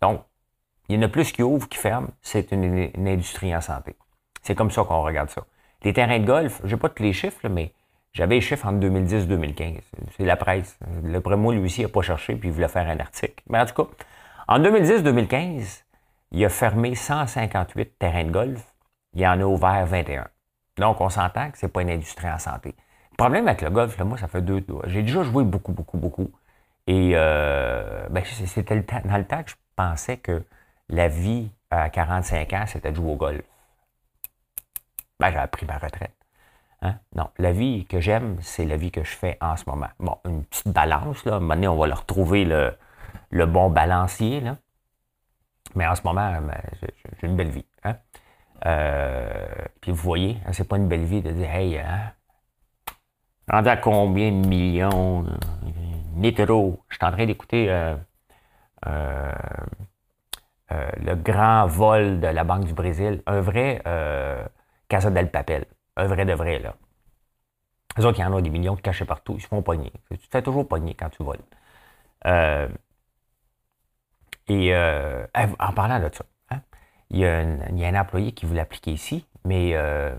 Donc, 0.00 0.22
il 0.88 0.96
y 0.96 0.98
en 0.98 1.02
a 1.02 1.08
plus 1.08 1.32
qui 1.32 1.42
ouvrent 1.42 1.68
qui 1.68 1.76
ferment. 1.76 2.08
C'est 2.22 2.50
une, 2.50 2.90
industrie 2.96 3.54
en 3.54 3.60
santé. 3.60 3.94
C'est 4.40 4.54
comme 4.54 4.70
ça 4.70 4.82
qu'on 4.84 5.02
regarde 5.02 5.28
ça. 5.28 5.44
Les 5.82 5.92
terrains 5.92 6.18
de 6.18 6.24
golf, 6.24 6.62
je 6.64 6.74
n'ai 6.74 6.80
pas 6.80 6.88
tous 6.88 7.02
les 7.02 7.12
chiffres, 7.12 7.46
mais 7.50 7.74
j'avais 8.14 8.36
les 8.36 8.40
chiffres 8.40 8.66
entre 8.66 8.80
2010 8.80 9.24
et 9.24 9.26
2015. 9.26 9.74
C'est 10.16 10.24
la 10.24 10.36
presse. 10.36 10.78
Le 11.04 11.20
premier 11.20 11.56
lui 11.56 11.66
aussi, 11.66 11.82
n'a 11.82 11.88
pas 11.88 12.00
cherché 12.00 12.34
puis 12.36 12.48
il 12.48 12.52
voulait 12.54 12.68
faire 12.68 12.88
un 12.88 13.00
article. 13.00 13.44
Mais 13.50 13.60
en 13.60 13.66
tout 13.66 13.84
cas, 13.84 13.90
en 14.48 14.60
2010-2015, 14.60 15.84
il 16.30 16.42
a 16.42 16.48
fermé 16.48 16.94
158 16.94 17.98
terrains 17.98 18.24
de 18.24 18.30
golf, 18.30 18.74
il 19.12 19.26
en 19.26 19.38
a 19.40 19.44
ouvert 19.44 19.84
21. 19.84 20.26
Donc, 20.78 21.02
on 21.02 21.10
s'entend 21.10 21.50
que 21.50 21.58
ce 21.58 21.66
n'est 21.66 21.70
pas 21.70 21.82
une 21.82 21.90
industrie 21.90 22.30
en 22.30 22.38
santé. 22.38 22.74
Le 23.20 23.24
problème 23.24 23.48
avec 23.48 23.60
le 23.60 23.68
golf, 23.68 23.98
là, 23.98 24.06
moi, 24.06 24.16
ça 24.16 24.28
fait 24.28 24.40
deux. 24.40 24.64
J'ai 24.86 25.02
déjà 25.02 25.22
joué 25.22 25.44
beaucoup, 25.44 25.72
beaucoup, 25.72 25.98
beaucoup. 25.98 26.32
Et 26.86 27.10
euh, 27.12 28.08
ben, 28.08 28.24
c'était 28.24 28.82
dans 29.04 29.18
le 29.18 29.26
temps 29.26 29.42
que 29.42 29.50
je 29.50 29.56
pensais 29.76 30.16
que 30.16 30.42
la 30.88 31.08
vie 31.08 31.50
à 31.70 31.90
45 31.90 32.52
ans, 32.54 32.64
c'était 32.66 32.92
de 32.92 32.96
jouer 32.96 33.12
au 33.12 33.16
golf. 33.16 33.42
Ben, 35.18 35.30
j'ai 35.32 35.46
pris 35.48 35.66
ma 35.66 35.76
retraite. 35.76 36.14
Hein? 36.80 36.94
Non, 37.14 37.28
la 37.36 37.52
vie 37.52 37.84
que 37.84 38.00
j'aime, 38.00 38.38
c'est 38.40 38.64
la 38.64 38.78
vie 38.78 38.90
que 38.90 39.04
je 39.04 39.14
fais 39.14 39.36
en 39.42 39.54
ce 39.58 39.64
moment. 39.66 39.90
Bon, 39.98 40.16
une 40.24 40.42
petite 40.46 40.68
balance, 40.68 41.22
là. 41.26 41.40
Maintenant, 41.40 41.74
on 41.74 41.78
va 41.78 41.88
leur 41.88 42.00
retrouver 42.00 42.46
le, 42.46 42.74
le 43.28 43.44
bon 43.44 43.68
balancier, 43.68 44.40
là. 44.40 44.56
Mais 45.74 45.86
en 45.86 45.94
ce 45.94 46.00
moment, 46.04 46.40
ben, 46.40 46.58
j'ai 47.20 47.26
une 47.26 47.36
belle 47.36 47.50
vie. 47.50 47.66
Hein? 47.84 47.96
Euh, 48.64 49.46
puis 49.82 49.92
vous 49.92 49.98
voyez, 49.98 50.38
hein, 50.46 50.54
c'est 50.54 50.66
pas 50.66 50.78
une 50.78 50.88
belle 50.88 51.04
vie 51.04 51.20
de 51.20 51.32
dire, 51.32 51.50
hey, 51.50 51.76
hein, 51.76 52.14
rendu 53.50 53.68
à 53.68 53.76
combien 53.76 54.30
de 54.30 54.46
millions, 54.46 55.26
Nitro, 56.14 56.84
je 56.88 56.96
suis 56.96 57.04
en 57.04 57.12
train 57.12 57.26
d'écouter 57.26 57.70
euh, 57.70 57.96
euh, 58.86 59.32
le 60.70 61.14
grand 61.16 61.66
vol 61.66 62.20
de 62.20 62.28
la 62.28 62.44
Banque 62.44 62.64
du 62.64 62.74
Brésil, 62.74 63.22
un 63.26 63.40
vrai 63.40 63.82
Casa 64.88 65.10
del 65.10 65.30
Papel, 65.30 65.66
un 65.96 66.06
vrai 66.06 66.24
de 66.24 66.32
vrai, 66.32 66.58
là. 66.58 66.74
Les 67.96 68.04
autres, 68.04 68.18
il 68.18 68.22
y 68.22 68.24
en 68.24 68.36
a 68.36 68.40
des 68.40 68.50
millions 68.50 68.76
cachés 68.76 69.04
partout, 69.04 69.34
ils 69.36 69.40
se 69.42 69.48
font 69.48 69.62
pogner. 69.62 69.92
Tu 70.10 70.28
fais 70.30 70.42
toujours 70.42 70.66
pogner 70.66 70.94
quand 70.94 71.10
tu 71.10 71.24
voles. 71.24 71.40
et 74.48 74.74
en 74.74 75.72
parlant 75.72 75.98
de 76.00 76.10
ça, 76.12 76.24
il 77.10 77.18
y, 77.18 77.24
a 77.24 77.38
un, 77.38 78.00
employé 78.00 78.32
qui 78.32 78.46
voulait 78.46 78.60
appliquer 78.60 78.92
ici, 78.92 79.26
mais 79.44 79.72
euh, 79.74 80.14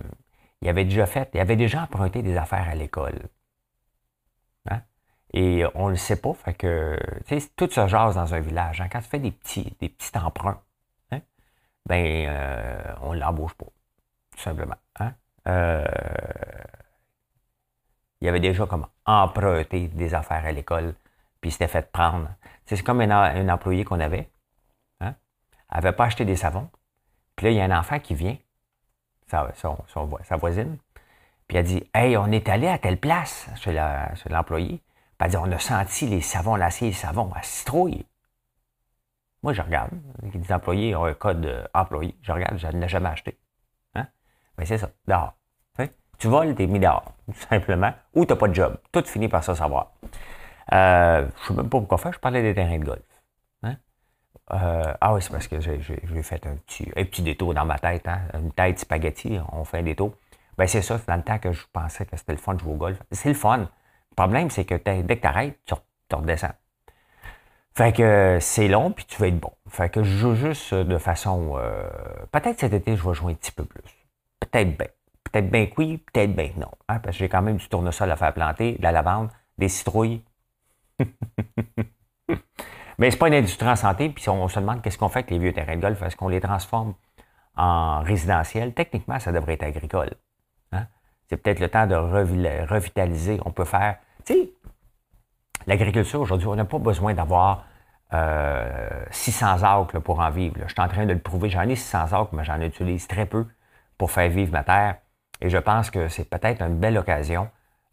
il 0.62 0.70
avait 0.70 0.86
déjà 0.86 1.06
fait, 1.06 1.30
il 1.34 1.40
avait 1.40 1.56
déjà 1.56 1.84
emprunté 1.84 2.22
des 2.22 2.38
affaires 2.38 2.70
à 2.70 2.76
l'école. 2.76 3.20
Hein? 4.70 4.82
Et 5.34 5.64
on 5.76 5.86
ne 5.86 5.92
le 5.92 5.98
sait 5.98 6.22
pas, 6.22 6.34
fait 6.34 6.54
que, 6.54 6.98
tout 7.56 7.70
se 7.70 7.88
jase 7.88 8.16
dans 8.16 8.34
un 8.34 8.40
village. 8.40 8.82
Hein? 8.82 8.90
Quand 8.92 9.02
tu 9.02 9.10
fais 9.10 9.20
des 9.20 9.32
petits, 9.32 9.76
des 9.80 9.90
petits 9.90 10.16
emprunts, 10.18 10.62
hein? 11.12 11.22
ben, 11.88 12.28
euh, 12.28 12.94
on 13.02 13.14
ne 13.14 13.20
l'embauche 13.20 13.56
pas, 13.56 13.66
tout 14.36 14.40
simplement. 14.40 14.76
Hein? 15.00 15.14
Euh, 15.48 15.86
il 18.22 18.28
avait 18.28 18.40
déjà 18.40 18.68
comme 18.68 18.86
emprunté 19.06 19.88
des 19.88 20.14
affaires 20.14 20.46
à 20.46 20.52
l'école, 20.52 20.94
puis 21.42 21.50
s'était 21.50 21.68
fait 21.68 21.92
prendre. 21.92 22.30
C'est 22.66 22.84
comme 22.84 23.02
un, 23.02 23.10
un 23.10 23.50
employé 23.50 23.84
qu'on 23.84 24.00
avait. 24.00 24.30
Hein? 25.00 25.16
Elle 25.72 25.78
n'avait 25.78 25.96
pas 25.96 26.06
acheté 26.06 26.24
des 26.24 26.36
savons. 26.36 26.70
Puis 27.36 27.46
là, 27.46 27.52
il 27.52 27.58
y 27.58 27.62
a 27.62 27.64
un 27.64 27.80
enfant 27.80 28.00
qui 28.00 28.14
vient, 28.14 28.38
sa, 29.32 30.36
voisine, 30.38 30.78
puis 31.48 31.58
elle 31.58 31.66
dit 31.66 31.84
Hey, 31.94 32.18
on 32.18 32.28
est 32.28 32.50
allé 32.50 32.68
à 32.68 32.78
telle 32.78 32.98
place 32.98 33.50
chez 33.56 33.74
l'employé. 34.30 34.82
puis 35.18 35.26
elle 35.26 35.30
dit 35.30 35.38
On 35.38 35.52
a 35.52 35.60
senti 35.60 36.08
les 36.08 36.22
savons, 36.22 36.56
l'acier 36.56 36.88
et 36.88 36.92
les 36.92 36.96
savons, 36.96 37.32
à 37.34 37.42
citrouille. 37.42 38.06
Moi, 39.44 39.54
je 39.54 39.62
regarde. 39.62 39.92
Les 40.22 40.54
employés 40.54 40.96
ont 40.96 41.06
un 41.06 41.14
code 41.14 41.68
employé. 41.74 42.16
Je 42.22 42.32
regarde, 42.32 42.58
je 42.58 42.68
ne 42.68 42.80
l'ai 42.80 42.88
jamais 42.88 43.10
acheté. 43.10 43.40
Hein? 43.96 44.06
Mais 44.58 44.66
c'est 44.66 44.78
ça, 44.78 44.92
dehors. 45.08 45.34
Tu 46.22 46.28
voles, 46.28 46.54
t'es 46.54 46.68
mis 46.68 46.80
dehors, 46.80 47.04
tout 47.26 47.48
simplement, 47.50 47.92
ou 48.14 48.26
tu 48.28 48.32
n'as 48.32 48.38
pas 48.38 48.48
de 48.48 48.54
job. 48.54 48.78
Tout 48.92 49.04
finit 49.06 49.28
par 49.28 49.44
ça 49.44 49.56
savoir. 49.56 49.94
Euh, 50.72 51.26
je 51.36 51.42
ne 51.42 51.48
sais 51.48 51.54
même 51.56 51.68
pas 51.68 51.80
pourquoi 51.80 51.98
faire, 51.98 52.14
je 52.14 52.20
parlais 52.20 52.44
des 52.44 52.54
terrains 52.54 52.78
de 52.78 52.86
golf. 52.86 53.02
Euh, 54.54 54.94
ah 55.00 55.14
oui, 55.14 55.22
c'est 55.22 55.32
parce 55.32 55.48
que 55.48 55.60
j'ai 55.62 56.24
fait 56.24 56.46
un 56.46 56.56
petit, 57.06 57.22
détour 57.22 57.54
dans 57.54 57.66
ma 57.66 57.80
tête, 57.80 58.08
hein? 58.08 58.22
une 58.34 58.52
tête 58.52 58.80
spaghetti, 58.80 59.40
on 59.52 59.64
fait 59.64 59.80
un 59.80 59.84
détour. 59.84 60.14
Ben 60.58 60.68
c'est 60.68 60.82
ça, 60.82 61.00
dans 61.08 61.16
le 61.16 61.24
temps 61.24 61.40
que 61.40 61.52
je 61.52 61.66
pensais 61.72 62.06
que 62.06 62.18
c'était 62.18 62.34
le 62.34 62.38
fun 62.38 62.56
de 62.56 62.60
jouer 62.60 62.74
au 62.74 62.78
golf. 62.78 63.02
C'est 63.12 63.30
le 63.30 63.36
fun. 63.36 63.60
Le 63.60 64.16
problème, 64.16 64.50
c'est 64.50 64.66
que 64.66 64.76
dès 64.76 65.04
que 65.04 65.22
tu 65.22 65.28
arrêtes, 65.28 65.58
tu, 65.66 65.74
redescends. 66.14 66.54
Fait 67.74 67.96
que 67.96 68.38
c'est 68.42 68.68
long, 68.68 68.92
puis 68.92 69.06
tu 69.06 69.18
vas 69.22 69.28
être 69.28 69.40
bon. 69.40 69.54
Fait 69.70 69.90
que 69.90 70.04
je 70.04 70.18
joue 70.18 70.36
juste 70.36 70.74
de 70.74 70.98
façon... 70.98 71.54
Euh, 71.56 71.90
peut-être 72.34 72.60
cet 72.60 72.74
été, 72.74 72.98
je 72.98 73.08
vais 73.08 73.14
jouer 73.14 73.32
un 73.32 73.36
petit 73.36 73.54
peu 73.54 73.64
plus. 73.64 73.82
Peut-être 74.42 74.78
bien. 74.78 74.88
Peut-être 75.24 75.50
bien 75.50 75.68
que 75.68 75.74
oui, 75.78 75.98
peut-être 75.98 76.36
bien 76.36 76.52
non. 76.58 76.72
Hein? 76.90 77.00
Parce 77.00 77.16
que 77.16 77.24
j'ai 77.24 77.30
quand 77.30 77.42
même 77.42 77.56
du 77.56 77.70
tournesol 77.70 78.12
à 78.12 78.18
faire 78.18 78.34
planter, 78.34 78.74
de 78.74 78.84
la 78.84 78.92
lavande, 78.92 79.30
des 79.58 79.70
citrouilles. 79.70 80.22
Mais 83.02 83.10
ce 83.10 83.16
n'est 83.16 83.20
pas 83.20 83.28
une 83.30 83.34
industrie 83.34 83.68
en 83.68 83.76
santé, 83.76 84.10
puis 84.10 84.30
on 84.30 84.48
se 84.48 84.60
demande 84.60 84.84
qu'est-ce 84.84 85.00
qu'on 85.00 85.10
fait 85.10 85.20
avec 85.20 85.32
les 85.32 85.40
vieux 85.40 85.54
terrains 85.54 85.76
de 85.76 85.82
golf. 85.82 86.00
Est-ce 86.04 86.16
qu'on 86.16 86.28
les 86.28 86.40
transforme 86.40 86.94
en 87.58 88.02
résidentiel? 88.02 88.76
Techniquement, 88.76 89.18
ça 89.18 89.32
devrait 89.32 89.54
être 89.54 89.64
agricole. 89.64 90.12
Hein? 90.72 90.86
C'est 91.28 91.38
peut-être 91.38 91.60
le 91.62 91.70
temps 91.70 91.88
de 91.88 91.96
revitaliser. 91.96 93.40
On 93.44 93.50
peut 93.50 93.66
faire. 93.66 93.98
Tu 94.24 94.34
sais, 94.34 94.52
l'agriculture 95.66 96.22
aujourd'hui, 96.22 96.48
on 96.48 96.56
n'a 96.56 96.66
pas 96.66 96.78
besoin 96.78 97.16
d'avoir 97.16 97.66
600 98.12 98.14
euh, 98.14 99.66
acres 99.66 99.98
pour 99.98 100.20
en 100.20 100.30
vivre. 100.30 100.58
Je 100.68 100.72
suis 100.72 100.82
en 100.82 100.88
train 100.88 101.08
de 101.08 101.14
le 101.14 101.20
prouver. 101.20 101.50
J'en 101.50 101.68
ai 101.68 101.76
600 101.76 102.14
acres, 102.14 102.30
mais 102.34 102.44
j'en 102.44 102.62
utilise 102.62 103.08
très 103.08 103.26
peu 103.26 103.48
pour 103.98 104.12
faire 104.12 104.30
vivre 104.30 104.52
ma 104.52 104.64
terre. 104.64 104.98
Et 105.42 105.50
je 105.50 105.58
pense 105.58 105.90
que 105.90 106.08
c'est 106.08 106.30
peut-être 106.30 106.62
une 106.62 106.78
belle 106.78 107.00
occasion 107.00 107.50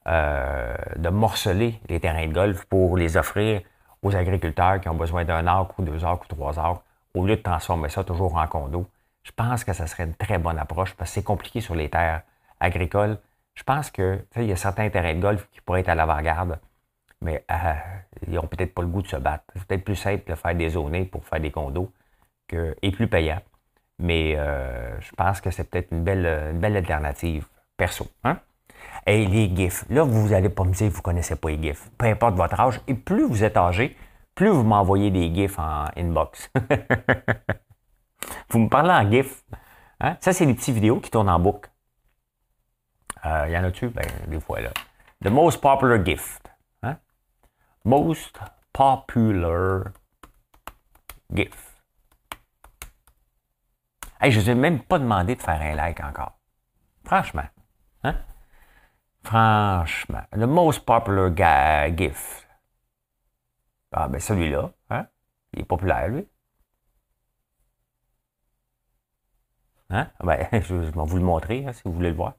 euh, 0.06 0.76
de 0.96 1.08
morceler 1.08 1.80
les 1.88 1.98
terrains 1.98 2.26
de 2.26 2.34
golf 2.34 2.66
pour 2.66 2.98
les 2.98 3.16
offrir 3.16 3.62
aux 4.02 4.14
agriculteurs 4.14 4.80
qui 4.80 4.88
ont 4.88 4.94
besoin 4.94 5.24
d'un 5.24 5.46
arc 5.46 5.78
ou 5.78 5.82
deux 5.82 6.04
arcs 6.04 6.24
ou 6.24 6.28
trois 6.28 6.58
arcs, 6.58 6.82
au 7.14 7.26
lieu 7.26 7.36
de 7.36 7.42
transformer 7.42 7.88
ça 7.88 8.04
toujours 8.04 8.36
en 8.36 8.46
condo. 8.46 8.86
Je 9.22 9.32
pense 9.32 9.64
que 9.64 9.72
ça 9.72 9.86
serait 9.86 10.04
une 10.04 10.14
très 10.14 10.38
bonne 10.38 10.58
approche 10.58 10.94
parce 10.94 11.10
que 11.10 11.14
c'est 11.14 11.24
compliqué 11.24 11.60
sur 11.60 11.74
les 11.74 11.88
terres 11.88 12.22
agricoles. 12.60 13.18
Je 13.54 13.62
pense 13.62 13.90
que 13.90 14.24
il 14.36 14.44
y 14.44 14.52
a 14.52 14.56
certains 14.56 14.88
terrains 14.88 15.14
de 15.14 15.20
golf 15.20 15.48
qui 15.52 15.60
pourraient 15.60 15.80
être 15.80 15.88
à 15.88 15.94
l'avant-garde, 15.94 16.58
mais 17.20 17.44
euh, 17.50 17.74
ils 18.26 18.34
n'ont 18.34 18.46
peut-être 18.46 18.74
pas 18.74 18.82
le 18.82 18.88
goût 18.88 19.02
de 19.02 19.08
se 19.08 19.16
battre. 19.16 19.44
C'est 19.54 19.66
peut-être 19.66 19.84
plus 19.84 19.96
simple 19.96 20.30
de 20.30 20.34
faire 20.34 20.54
des 20.54 20.70
zones 20.70 21.06
pour 21.06 21.24
faire 21.24 21.40
des 21.40 21.50
condos 21.50 21.92
et 22.82 22.90
plus 22.92 23.08
payant. 23.08 23.40
Mais 23.98 24.36
euh, 24.36 24.98
je 25.00 25.10
pense 25.12 25.40
que 25.40 25.50
c'est 25.50 25.64
peut-être 25.68 25.92
une 25.92 26.04
belle, 26.04 26.26
une 26.52 26.60
belle 26.60 26.76
alternative 26.76 27.46
perso. 27.76 28.08
Hein? 28.24 28.38
Les 29.06 29.54
GIFs. 29.54 29.84
Là, 29.88 30.02
vous 30.02 30.28
n'allez 30.28 30.50
pas 30.50 30.64
me 30.64 30.72
dire 30.72 30.88
que 30.88 30.92
vous 30.92 30.98
ne 30.98 31.02
connaissez 31.02 31.36
pas 31.36 31.48
les 31.48 31.62
GIFs. 31.62 31.90
Peu 31.96 32.06
importe 32.06 32.34
votre 32.34 32.60
âge. 32.60 32.80
Et 32.86 32.94
plus 32.94 33.26
vous 33.26 33.42
êtes 33.42 33.56
âgé, 33.56 33.96
plus 34.34 34.50
vous 34.50 34.64
m'envoyez 34.64 35.10
des 35.10 35.34
GIFs 35.34 35.58
en 35.58 35.86
inbox. 35.96 36.50
vous 38.50 38.58
me 38.58 38.68
parlez 38.68 38.90
en 38.90 39.10
GIF. 39.10 39.44
Hein? 40.00 40.16
Ça, 40.20 40.32
c'est 40.32 40.46
des 40.46 40.54
petites 40.54 40.74
vidéos 40.74 41.00
qui 41.00 41.10
tournent 41.10 41.30
en 41.30 41.40
boucle. 41.40 41.70
Il 43.24 43.30
euh, 43.30 43.48
y 43.48 43.58
en 43.58 43.64
a-tu? 43.64 43.88
Ben, 43.88 44.06
des 44.28 44.40
fois, 44.40 44.60
là. 44.60 44.70
The 45.24 45.30
most 45.30 45.60
popular 45.60 46.04
gift. 46.04 46.48
Hein? 46.82 46.98
Most 47.84 48.38
popular 48.72 49.92
GIF. 51.34 51.68
Hey, 54.20 54.32
je 54.32 54.38
ne 54.38 54.44
vous 54.44 54.50
ai 54.50 54.54
même 54.54 54.80
pas 54.80 54.98
demandé 54.98 55.34
de 55.34 55.42
faire 55.42 55.60
un 55.60 55.74
like 55.74 56.00
encore. 56.00 56.38
Franchement. 57.04 57.46
Hein? 58.04 58.14
Franchement, 59.22 60.22
le 60.32 60.46
most 60.46 60.84
popular 60.84 61.34
GIF. 61.34 62.46
Ah, 63.92 64.08
ben 64.08 64.20
celui-là, 64.20 64.70
hein? 64.90 65.06
Il 65.52 65.60
est 65.60 65.64
populaire, 65.64 66.08
lui. 66.08 66.28
Hein? 69.90 70.08
Ben, 70.22 70.46
je, 70.52 70.74
vais 70.74 70.90
vous 70.94 71.16
le 71.16 71.22
montrer, 71.22 71.64
hein, 71.66 71.72
si 71.72 71.82
vous 71.84 71.92
voulez 71.92 72.10
le 72.10 72.16
voir. 72.16 72.34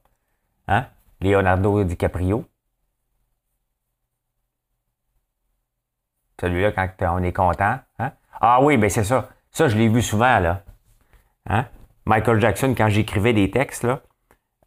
Hein? 0.67 0.87
Leonardo 1.21 1.83
DiCaprio. 1.83 2.45
Celui-là, 6.39 6.71
quand 6.71 6.89
on 7.15 7.23
est 7.23 7.33
content. 7.33 7.79
Hein? 7.97 8.11
Ah 8.39 8.61
oui, 8.61 8.77
ben 8.77 8.89
c'est 8.89 9.03
ça. 9.03 9.29
Ça, 9.51 9.67
je 9.67 9.77
l'ai 9.77 9.89
vu 9.89 10.01
souvent, 10.01 10.39
là. 10.39 10.63
Hein? 11.47 11.65
Michael 12.05 12.39
Jackson, 12.39 12.73
quand 12.77 12.87
j'écrivais 12.87 13.33
des 13.33 13.51
textes, 13.51 13.83
là, 13.83 14.01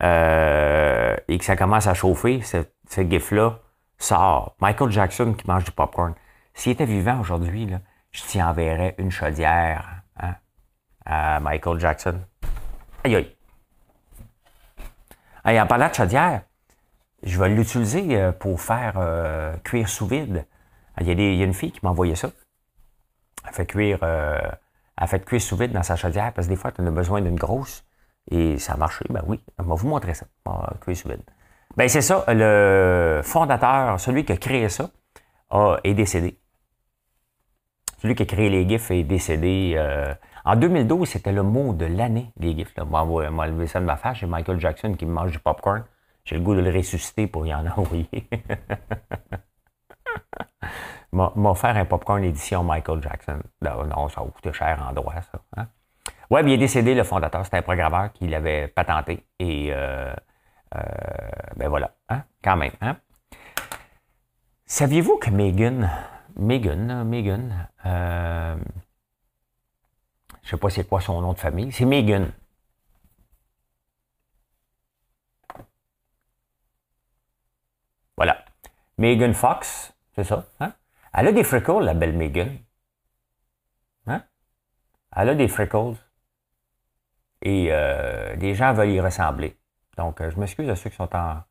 euh, 0.02 1.16
et 1.28 1.38
que 1.38 1.44
ça 1.44 1.56
commence 1.56 1.86
à 1.86 1.94
chauffer, 1.94 2.42
ce, 2.42 2.64
gif-là 3.00 3.58
sort. 3.98 4.56
Michael 4.60 4.90
Jackson 4.90 5.34
qui 5.34 5.46
mange 5.46 5.64
du 5.64 5.70
popcorn. 5.70 6.14
S'il 6.54 6.72
était 6.72 6.86
vivant 6.86 7.20
aujourd'hui, 7.20 7.70
je 8.10 8.22
t'y 8.24 8.42
enverrais 8.42 8.94
une 8.98 9.10
chaudière 9.10 10.02
hein, 10.20 10.34
à 11.06 11.40
Michael 11.40 11.78
Jackson. 11.78 12.20
Aïe 13.04 13.16
aïe. 13.16 13.36
Aïe, 15.44 15.60
en 15.60 15.66
parlant 15.66 15.88
de 15.88 15.94
chaudière, 15.94 16.42
je 17.22 17.38
vais 17.38 17.48
l'utiliser 17.48 18.16
euh, 18.16 18.32
pour 18.32 18.60
faire 18.60 18.94
euh, 18.96 19.56
cuire 19.58 19.88
sous 19.88 20.06
vide. 20.06 20.46
Il 21.00 21.06
y, 21.06 21.10
a 21.10 21.12
il 21.14 21.36
y, 21.36 21.42
a 21.42 21.46
une 21.46 21.54
fille 21.54 21.72
qui 21.72 21.80
m'a 21.82 21.90
envoyé 21.90 22.16
ça. 22.16 22.30
Elle 23.46 23.54
fait 23.54 23.66
cuire, 23.66 23.98
elle 24.02 25.08
fait 25.08 25.24
cuire 25.24 25.40
sous 25.40 25.56
vide 25.56 25.72
dans 25.72 25.82
sa 25.82 25.96
chaudière 25.96 26.32
parce 26.34 26.46
que 26.46 26.52
des 26.52 26.56
fois, 26.56 26.70
tu 26.70 26.86
as 26.86 26.90
besoin 26.90 27.22
d'une 27.22 27.36
grosse. 27.36 27.82
Et 28.30 28.58
ça 28.58 28.74
a 28.74 28.76
marché. 28.76 29.04
Ben 29.10 29.22
oui, 29.26 29.40
on 29.58 29.64
va 29.64 29.74
vous 29.74 29.88
montrer 29.88 30.14
ça. 30.14 30.26
Ben 31.76 31.88
c'est 31.88 32.02
ça, 32.02 32.24
le 32.28 33.20
fondateur, 33.24 33.98
celui 33.98 34.24
qui 34.24 34.32
a 34.32 34.36
créé 34.36 34.68
ça, 34.68 34.90
est 35.84 35.94
décédé. 35.94 36.38
Celui 37.98 38.14
qui 38.14 38.24
a 38.24 38.26
créé 38.26 38.50
les 38.50 38.68
GIFs 38.68 38.90
est 38.90 39.04
décédé. 39.04 39.74
Euh, 39.76 40.12
En 40.44 40.56
2012, 40.56 41.08
c'était 41.08 41.32
le 41.32 41.44
mot 41.44 41.72
de 41.72 41.86
l'année, 41.86 42.32
les 42.36 42.56
gifs. 42.56 42.74
Là. 42.76 42.84
Moi, 42.84 43.30
moi, 43.30 43.46
lever 43.46 43.68
ça 43.68 43.78
de 43.80 43.84
ma 43.84 43.96
face. 43.96 44.18
J'ai 44.18 44.26
Michael 44.26 44.58
Jackson 44.58 44.94
qui 44.94 45.06
me 45.06 45.12
mange 45.12 45.30
du 45.30 45.38
popcorn. 45.38 45.84
J'ai 46.24 46.36
le 46.36 46.42
goût 46.42 46.54
de 46.54 46.60
le 46.60 46.70
ressusciter 46.70 47.26
pour 47.28 47.46
y 47.46 47.54
en 47.54 47.64
envoyer. 47.66 48.08
m'a 51.12 51.54
faire 51.54 51.76
un 51.76 51.84
popcorn 51.84 52.24
édition 52.24 52.64
Michael 52.64 53.02
Jackson. 53.02 53.40
Non, 53.62 54.08
ça 54.08 54.20
a 54.20 54.24
coûté 54.24 54.52
cher 54.52 54.84
en 54.88 54.92
droit, 54.92 55.14
ça. 55.20 55.40
Hein? 55.56 55.68
Ouais, 56.32 56.40
il 56.44 56.50
est 56.50 56.56
décédé, 56.56 56.94
le 56.94 57.04
fondateur. 57.04 57.44
C'était 57.44 57.58
un 57.58 57.62
programmeur 57.62 58.10
qui 58.14 58.26
l'avait 58.26 58.66
patenté. 58.66 59.26
Et 59.38 59.68
euh, 59.70 60.14
euh, 60.74 60.80
ben 61.56 61.68
voilà, 61.68 61.94
hein? 62.08 62.24
quand 62.42 62.56
même. 62.56 62.72
Hein? 62.80 62.96
Saviez-vous 64.64 65.18
que 65.18 65.28
Megan, 65.28 65.90
Megan, 66.36 67.04
Megan, 67.04 67.68
euh, 67.84 68.56
je 70.42 70.48
sais 70.48 70.56
pas 70.56 70.70
c'est 70.70 70.88
quoi 70.88 71.02
son 71.02 71.20
nom 71.20 71.34
de 71.34 71.38
famille, 71.38 71.70
c'est 71.70 71.84
Megan. 71.84 72.32
Voilà. 78.16 78.42
Megan 78.96 79.34
Fox, 79.34 79.92
c'est 80.14 80.24
ça. 80.24 80.46
Hein? 80.60 80.72
Elle 81.12 81.28
a 81.28 81.32
des 81.32 81.44
freckles, 81.44 81.84
la 81.84 81.92
belle 81.92 82.16
Megan. 82.16 82.56
Hein? 84.06 84.24
Elle 85.14 85.28
a 85.28 85.34
des 85.34 85.48
freckles. 85.48 85.98
Et 87.42 87.68
euh, 87.70 88.36
des 88.36 88.54
gens 88.54 88.72
veulent 88.72 88.90
y 88.90 89.00
ressembler. 89.00 89.56
Donc, 89.96 90.20
euh, 90.20 90.30
je 90.30 90.38
m'excuse 90.38 90.68
à 90.70 90.76
ceux 90.76 90.90
qui 90.90 90.96
sont 90.96 91.10
en, 91.14 91.42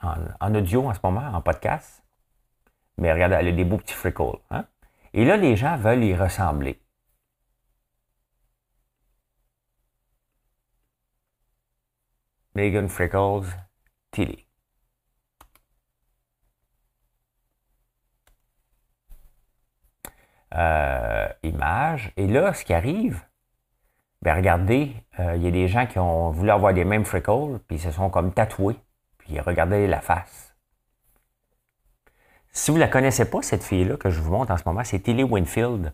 en, 0.00 0.54
audio 0.54 0.88
en 0.88 0.94
ce 0.94 1.00
moment, 1.02 1.28
en 1.32 1.40
podcast. 1.42 2.02
Mais 2.98 3.12
regardez, 3.12 3.36
elle 3.36 3.48
a 3.48 3.52
des 3.52 3.64
beaux 3.64 3.78
petits 3.78 3.94
freckles. 3.94 4.38
Hein? 4.50 4.64
Et 5.12 5.24
là, 5.24 5.36
les 5.36 5.56
gens 5.56 5.76
veulent 5.76 6.04
y 6.04 6.14
ressembler. 6.14 6.80
Megan 12.54 12.88
Freckles, 12.88 13.46
Tilly. 14.10 14.46
Euh, 20.54 21.28
image. 21.42 22.12
Et 22.16 22.26
là, 22.26 22.52
ce 22.52 22.64
qui 22.64 22.74
arrive, 22.74 23.22
ben 24.22 24.36
regardez, 24.36 24.94
euh, 25.18 25.34
il 25.36 25.42
y 25.42 25.48
a 25.48 25.50
des 25.50 25.66
gens 25.66 25.86
qui 25.86 25.98
ont 25.98 26.30
voulu 26.30 26.50
avoir 26.50 26.72
les 26.72 26.84
mêmes 26.84 27.04
freckles, 27.04 27.58
puis 27.66 27.76
ils 27.76 27.80
se 27.80 27.90
sont 27.90 28.08
comme 28.08 28.32
tatoués, 28.32 28.78
puis 29.18 29.38
regardez 29.40 29.88
la 29.88 30.00
face. 30.00 30.54
Si 32.52 32.70
vous 32.70 32.76
ne 32.76 32.82
la 32.82 32.88
connaissez 32.88 33.28
pas, 33.28 33.42
cette 33.42 33.64
fille-là 33.64 33.96
que 33.96 34.10
je 34.10 34.20
vous 34.20 34.30
montre 34.30 34.52
en 34.52 34.56
ce 34.56 34.62
moment, 34.64 34.84
c'est 34.84 35.00
Tilly 35.00 35.24
Winfield. 35.24 35.92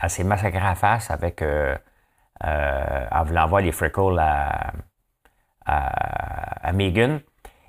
Elle 0.00 0.10
s'est 0.10 0.24
massacrée 0.24 0.58
à 0.58 0.74
face 0.76 1.10
avec, 1.10 1.42
euh, 1.42 1.76
en 2.40 3.24
voulant 3.24 3.42
avoir 3.42 3.60
les 3.60 3.72
freckles 3.72 4.18
à, 4.18 4.72
à, 5.66 6.72
Megan. 6.72 7.20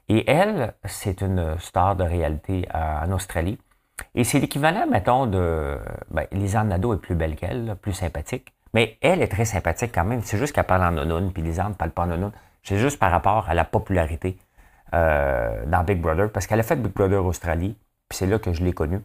Et 0.10 0.30
elle, 0.30 0.76
c'est 0.84 1.22
une 1.22 1.58
star 1.60 1.96
de 1.96 2.04
réalité 2.04 2.68
en 2.74 3.12
Australie. 3.12 3.58
Et 4.14 4.24
c'est 4.24 4.40
l'équivalent, 4.40 4.86
mettons, 4.88 5.26
de. 5.26 5.80
Ben, 6.12 6.28
Lisanne 6.32 6.70
Nadeau 6.70 6.94
est 6.94 7.00
plus 7.00 7.16
belle 7.16 7.36
qu'elle, 7.36 7.76
plus 7.82 7.94
sympathique. 7.94 8.55
Mais 8.76 8.98
elle 9.00 9.22
est 9.22 9.30
très 9.30 9.46
sympathique 9.46 9.92
quand 9.96 10.04
même. 10.04 10.22
C'est 10.22 10.38
juste 10.38 10.54
qu'elle 10.54 10.66
parle 10.66 10.84
en 10.84 10.92
nonoun, 10.92 11.32
puis 11.32 11.42
Lisanne 11.42 11.70
ne 11.70 11.74
parle 11.76 11.92
pas 11.92 12.04
en 12.04 12.08
nonoun. 12.08 12.34
C'est 12.62 12.78
juste 12.78 13.00
par 13.00 13.10
rapport 13.10 13.48
à 13.48 13.54
la 13.54 13.64
popularité 13.64 14.38
euh, 14.94 15.66
dans 15.66 15.82
Big 15.86 16.02
Brother, 16.02 16.30
parce 16.30 16.46
qu'elle 16.46 16.60
a 16.60 16.64
fait 16.64 16.76
Big 16.76 16.92
Brother 16.92 17.26
Australie, 17.26 17.78
puis 18.10 18.18
c'est 18.18 18.28
là 18.28 18.38
que 18.38 18.52
je 18.52 18.66
l'ai 18.66 18.74
connue. 18.74 19.00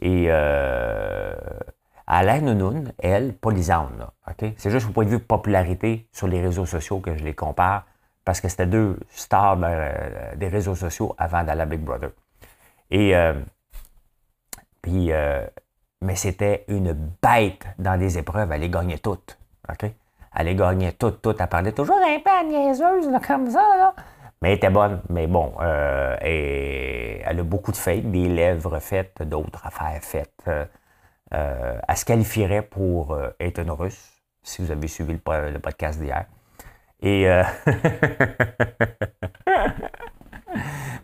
Et 0.00 0.26
euh, 0.28 1.34
à 2.06 2.22
la 2.22 2.40
nonoun, 2.40 2.92
elle, 3.00 3.34
pas 3.34 3.50
Lisanne. 3.50 4.06
C'est 4.56 4.70
juste 4.70 4.88
au 4.88 4.92
point 4.92 5.04
de 5.04 5.10
vue 5.10 5.18
popularité 5.18 6.06
sur 6.12 6.28
les 6.28 6.40
réseaux 6.40 6.66
sociaux 6.66 7.00
que 7.00 7.16
je 7.16 7.24
les 7.24 7.34
compare, 7.34 7.86
parce 8.24 8.40
que 8.40 8.48
c'était 8.48 8.66
deux 8.66 8.96
stars 9.08 9.58
euh, 9.64 10.36
des 10.36 10.46
réseaux 10.46 10.76
sociaux 10.76 11.16
avant 11.18 11.42
d'aller 11.42 11.62
à 11.62 11.66
Big 11.66 11.80
Brother. 11.80 12.10
Et 12.92 13.12
puis, 14.82 15.10
mais 16.02 16.16
c'était 16.16 16.64
une 16.68 16.92
bête 17.22 17.66
dans 17.78 17.98
les 17.98 18.18
épreuves. 18.18 18.50
Elle 18.52 18.62
les 18.62 18.70
gagnait 18.70 18.98
toutes. 18.98 19.38
OK? 19.68 19.90
Elle 20.34 20.46
les 20.46 20.54
gagnait 20.54 20.92
toutes, 20.92 21.20
toutes. 21.22 21.40
Elle 21.40 21.48
parlait 21.48 21.72
toujours 21.72 21.96
un 21.96 22.18
peu 22.20 22.48
niaiseuse, 22.48 23.08
comme 23.26 23.50
ça. 23.50 23.76
Là. 23.76 23.94
Mais 24.42 24.50
elle 24.50 24.56
était 24.56 24.70
bonne. 24.70 25.02
Mais 25.08 25.26
bon, 25.26 25.52
euh, 25.60 26.16
elle 26.20 27.40
a 27.40 27.42
beaucoup 27.42 27.72
de 27.72 27.76
fake, 27.76 28.10
des 28.10 28.28
lèvres 28.28 28.78
faites, 28.78 29.22
d'autres 29.22 29.66
affaires 29.66 30.00
faites. 30.02 30.44
Euh, 30.48 31.78
elle 31.86 31.96
se 31.96 32.04
qualifierait 32.04 32.62
pour 32.62 33.16
être 33.38 33.60
une 33.60 33.70
russe, 33.70 34.20
si 34.42 34.62
vous 34.62 34.70
avez 34.70 34.88
suivi 34.88 35.12
le, 35.12 35.50
le 35.50 35.58
podcast 35.58 36.00
d'hier. 36.00 36.24
Et. 37.02 37.28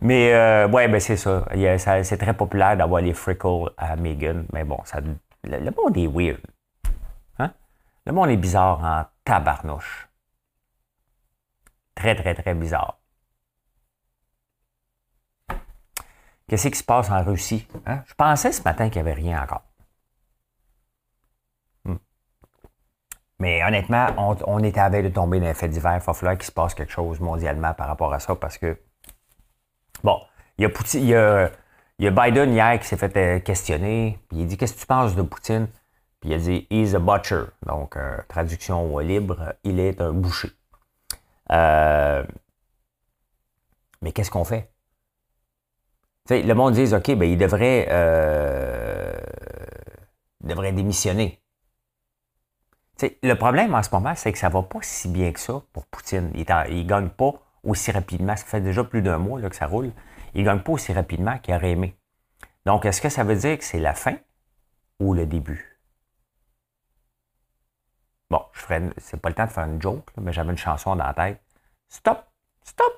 Mais 0.01 0.33
euh, 0.33 0.69
ouais, 0.69 0.89
ben 0.89 1.01
c'est 1.01 1.17
ça. 1.17 1.45
c'est 1.77 2.19
très 2.19 2.35
populaire 2.35 2.77
d'avoir 2.77 3.03
les 3.03 3.15
freckles 3.15 3.71
à 3.77 3.97
Megan. 3.97 4.47
Mais 4.53 4.65
bon, 4.65 4.79
ça, 4.85 5.01
le, 5.01 5.71
monde 5.71 5.97
est 5.97 6.07
weird. 6.07 6.41
Hein? 7.39 7.53
Le 8.05 8.13
monde 8.13 8.31
est 8.31 8.37
bizarre 8.37 8.85
en 8.85 9.05
tabarnouche. 9.25 10.09
Très, 11.95 12.15
très, 12.15 12.35
très 12.35 12.55
bizarre. 12.55 12.99
Qu'est-ce 16.49 16.69
qui 16.69 16.79
se 16.79 16.85
passe 16.85 17.11
en 17.11 17.25
Russie? 17.25 17.67
Hein? 17.87 18.03
Je 18.07 18.15
pensais 18.15 18.53
ce 18.53 18.63
matin 18.63 18.89
qu'il 18.89 19.03
n'y 19.03 19.09
avait 19.09 19.21
rien 19.21 19.43
encore. 19.43 19.65
Hmm. 21.85 21.97
Mais 23.41 23.65
honnêtement, 23.65 24.07
on, 24.47 24.63
était 24.63 24.79
à 24.79 24.89
veille 24.89 25.03
de 25.03 25.09
tomber 25.09 25.41
dans 25.41 25.47
les 25.47 25.55
faits 25.55 25.71
d'hiver. 25.71 25.95
Il 25.97 26.05
va 26.05 26.15
falloir 26.15 26.37
qu'il 26.37 26.47
se 26.47 26.53
passe 26.53 26.75
quelque 26.75 26.93
chose 26.93 27.19
mondialement 27.19 27.75
par 27.75 27.89
rapport 27.89 28.13
à 28.13 28.21
ça 28.21 28.37
parce 28.37 28.59
que 28.59 28.79
Bon, 30.07 30.21
il 30.57 30.63
y 30.63 31.15
a, 31.17 31.51
Biden 31.99 32.53
hier 32.53 32.79
qui 32.79 32.87
s'est 32.87 32.97
fait 32.97 33.17
euh, 33.17 33.41
questionner, 33.41 34.21
puis 34.29 34.39
il 34.39 34.47
dit 34.47 34.57
Qu'est-ce 34.57 34.75
que 34.75 34.79
tu 34.79 34.87
penses 34.87 35.17
de 35.17 35.23
Poutine? 35.23 35.67
Puis 36.21 36.31
il 36.31 36.35
a 36.35 36.39
dit 36.39 36.65
He's 36.71 36.95
a 36.95 37.01
butcher. 37.01 37.47
Donc, 37.67 37.97
euh, 37.97 38.17
traduction 38.29 38.97
libre, 39.01 39.55
il 39.65 39.81
est 39.81 40.01
un 40.01 40.13
boucher. 40.13 40.51
Euh, 41.51 42.25
mais 44.01 44.13
qu'est-ce 44.13 44.31
qu'on 44.31 44.45
fait? 44.45 44.71
Le 46.31 46.53
monde 46.53 46.75
dit 46.75 46.95
OK, 46.95 47.11
ben, 47.17 47.29
il 47.29 47.37
devrait, 47.37 47.87
démissionner. 50.73 51.43
le 53.03 53.35
problème 53.35 53.75
en 53.75 53.83
ce 53.83 53.91
moment, 53.91 54.15
c'est 54.15 54.31
que 54.31 54.39
ça 54.39 54.51
va 54.51 54.63
pas 54.63 54.79
si 54.83 55.09
bien 55.09 55.33
que 55.33 55.41
ça 55.41 55.61
pour 55.73 55.85
Poutine. 55.87 56.31
Il 56.35 56.47
ne 56.47 56.83
gagne 56.85 57.09
pas 57.09 57.33
aussi 57.67 57.91
rapidement. 57.91 58.37
Ça 58.37 58.45
fait 58.45 58.61
déjà 58.61 58.85
plus 58.85 59.03
d'un 59.03 59.19
mois 59.19 59.41
là, 59.41 59.51
que 59.51 59.57
ça 59.57 59.67
roule. 59.67 59.93
Il 60.35 60.41
ne 60.41 60.47
gagne 60.47 60.61
pas 60.61 60.73
aussi 60.73 60.93
rapidement 60.93 61.39
qu'il 61.39 61.55
aurait 61.55 61.73
aimé. 61.73 61.97
Donc, 62.65 62.85
est-ce 62.85 63.01
que 63.01 63.09
ça 63.09 63.25
veut 63.25 63.37
dire 63.37 63.59
que 63.59 63.65
c'est 63.65 63.79
la 63.79 63.95
fin 63.95 64.17
ou 64.99 65.15
le 65.15 65.27
début? 65.27 65.79
Bon, 68.29 68.43
je 68.53 68.61
ferai, 68.61 68.83
c'est 68.97 69.21
pas 69.21 69.29
le 69.29 69.35
temps 69.35 69.47
de 69.47 69.51
faire 69.51 69.65
une 69.65 69.81
joke, 69.81 70.11
mais 70.21 70.33
j'avais 70.33 70.51
une 70.51 70.59
chanson 70.59 70.97
dans 70.97 71.07
la 71.07 71.15
tête. 71.15 71.41
Stop, 71.89 72.25
stop, 72.65 72.93